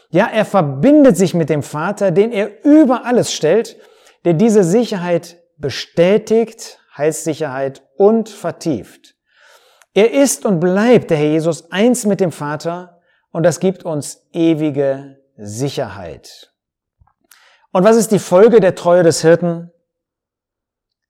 Ja, 0.10 0.28
er 0.28 0.46
verbindet 0.46 1.18
sich 1.18 1.34
mit 1.34 1.50
dem 1.50 1.64
Vater, 1.64 2.12
den 2.12 2.32
er 2.32 2.64
über 2.64 3.06
alles 3.06 3.34
stellt, 3.34 3.78
der 4.26 4.34
diese 4.34 4.64
Sicherheit 4.64 5.38
bestätigt, 5.58 6.80
Heilssicherheit 6.98 7.84
und 7.98 8.30
vertieft. 8.30 9.16
Er 9.94 10.14
ist 10.14 10.46
und 10.46 10.60
bleibt, 10.60 11.10
der 11.10 11.18
Herr 11.18 11.30
Jesus, 11.30 11.72
eins 11.72 12.06
mit 12.06 12.20
dem 12.20 12.32
Vater 12.32 13.02
und 13.32 13.44
das 13.44 13.60
gibt 13.60 13.84
uns 13.84 14.28
ewige 14.32 15.18
Sicherheit. 15.38 16.54
Und 17.72 17.84
was 17.84 17.98
ist 17.98 18.12
die 18.12 18.20
Folge 18.20 18.60
der 18.60 18.76
Treue 18.76 19.04
des 19.04 19.22
Hirten? 19.22 19.72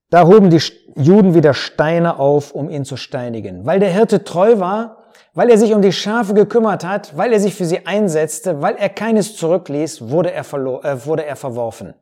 Da 0.10 0.26
hoben 0.26 0.50
die 0.50 0.62
Juden 0.96 1.34
wieder 1.34 1.54
Steine 1.54 2.18
auf, 2.20 2.52
um 2.52 2.70
ihn 2.70 2.86
zu 2.86 2.98
steinigen. 2.98 3.66
Weil 3.66 3.80
der 3.80 3.92
Hirte 3.92 4.24
treu 4.24 4.60
war, 4.60 4.97
weil 5.34 5.50
er 5.50 5.58
sich 5.58 5.74
um 5.74 5.82
die 5.82 5.92
Schafe 5.92 6.34
gekümmert 6.34 6.84
hat, 6.84 7.16
weil 7.16 7.34
er 7.34 7.40
sich 7.40 7.56
für 7.56 7.66
sie 7.66 7.86
einsetzte, 7.86 8.62
weil 8.62 8.76
er 8.76 8.90
keines 8.90 9.36
zurückließ, 9.36 10.10
wurde 10.10 10.32
er, 10.32 10.42
äh, 10.42 11.06
wurde 11.06 11.26
er 11.26 11.36
verworfen. 11.36 11.94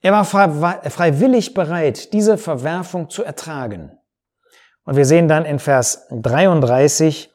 Er 0.00 0.12
war 0.12 0.24
freiwillig 0.24 1.54
bereit, 1.54 2.12
diese 2.12 2.38
Verwerfung 2.38 3.10
zu 3.10 3.24
ertragen. 3.24 3.98
Und 4.84 4.96
wir 4.96 5.04
sehen 5.04 5.28
dann 5.28 5.44
in 5.44 5.58
Vers 5.58 6.06
33, 6.10 7.30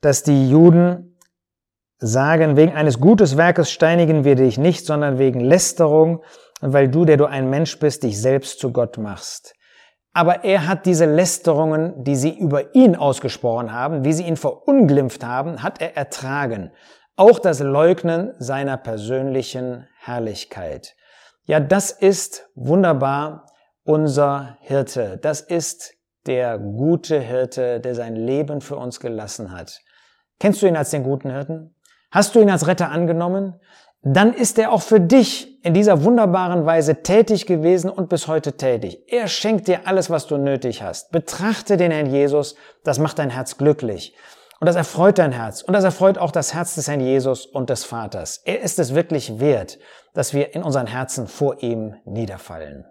dass 0.00 0.22
die 0.22 0.48
Juden 0.48 1.18
sagen, 1.98 2.56
wegen 2.56 2.72
eines 2.72 2.98
gutes 2.98 3.36
Werkes 3.36 3.70
steinigen 3.70 4.24
wir 4.24 4.36
dich 4.36 4.56
nicht, 4.56 4.86
sondern 4.86 5.18
wegen 5.18 5.40
Lästerung 5.40 6.22
und 6.60 6.72
weil 6.72 6.88
du, 6.88 7.04
der 7.04 7.16
du 7.16 7.26
ein 7.26 7.50
Mensch 7.50 7.78
bist, 7.78 8.04
dich 8.04 8.20
selbst 8.20 8.58
zu 8.58 8.72
Gott 8.72 8.98
machst. 8.98 9.54
Aber 10.12 10.44
er 10.44 10.66
hat 10.66 10.86
diese 10.86 11.04
Lästerungen, 11.04 12.02
die 12.02 12.16
sie 12.16 12.36
über 12.36 12.74
ihn 12.74 12.96
ausgesprochen 12.96 13.72
haben, 13.72 14.04
wie 14.04 14.12
sie 14.12 14.24
ihn 14.24 14.36
verunglimpft 14.36 15.24
haben, 15.24 15.62
hat 15.62 15.80
er 15.80 15.96
ertragen. 15.96 16.72
Auch 17.16 17.38
das 17.38 17.60
Leugnen 17.60 18.34
seiner 18.38 18.76
persönlichen 18.76 19.86
Herrlichkeit. 19.98 20.94
Ja, 21.44 21.60
das 21.60 21.90
ist 21.90 22.48
wunderbar 22.54 23.46
unser 23.84 24.58
Hirte. 24.60 25.18
Das 25.20 25.40
ist 25.40 25.94
der 26.26 26.58
gute 26.58 27.18
Hirte, 27.20 27.80
der 27.80 27.94
sein 27.94 28.16
Leben 28.16 28.60
für 28.60 28.76
uns 28.76 29.00
gelassen 29.00 29.50
hat. 29.50 29.80
Kennst 30.38 30.62
du 30.62 30.66
ihn 30.66 30.76
als 30.76 30.90
den 30.90 31.02
guten 31.02 31.30
Hirten? 31.30 31.74
Hast 32.10 32.34
du 32.34 32.40
ihn 32.40 32.50
als 32.50 32.66
Retter 32.66 32.90
angenommen? 32.90 33.60
Dann 34.14 34.32
ist 34.32 34.58
er 34.58 34.72
auch 34.72 34.82
für 34.82 35.00
dich 35.00 35.62
in 35.64 35.74
dieser 35.74 36.04
wunderbaren 36.04 36.64
Weise 36.64 37.02
tätig 37.02 37.46
gewesen 37.46 37.90
und 37.90 38.08
bis 38.08 38.28
heute 38.28 38.56
tätig. 38.56 39.02
Er 39.08 39.28
schenkt 39.28 39.68
dir 39.68 39.86
alles, 39.86 40.08
was 40.08 40.26
du 40.26 40.38
nötig 40.38 40.82
hast. 40.82 41.10
Betrachte 41.10 41.76
den 41.76 41.90
Herrn 41.90 42.06
Jesus, 42.06 42.54
das 42.84 42.98
macht 42.98 43.18
dein 43.18 43.30
Herz 43.30 43.58
glücklich. 43.58 44.14
Und 44.60 44.66
das 44.66 44.76
erfreut 44.76 45.18
dein 45.18 45.32
Herz. 45.32 45.62
Und 45.62 45.74
das 45.74 45.84
erfreut 45.84 46.18
auch 46.18 46.30
das 46.30 46.54
Herz 46.54 46.74
des 46.74 46.88
Herrn 46.88 47.00
Jesus 47.00 47.46
und 47.46 47.70
des 47.70 47.84
Vaters. 47.84 48.40
Er 48.44 48.60
ist 48.60 48.78
es 48.78 48.94
wirklich 48.94 49.40
wert, 49.40 49.78
dass 50.14 50.32
wir 50.32 50.54
in 50.54 50.62
unseren 50.62 50.86
Herzen 50.86 51.28
vor 51.28 51.62
ihm 51.62 51.94
niederfallen. 52.04 52.84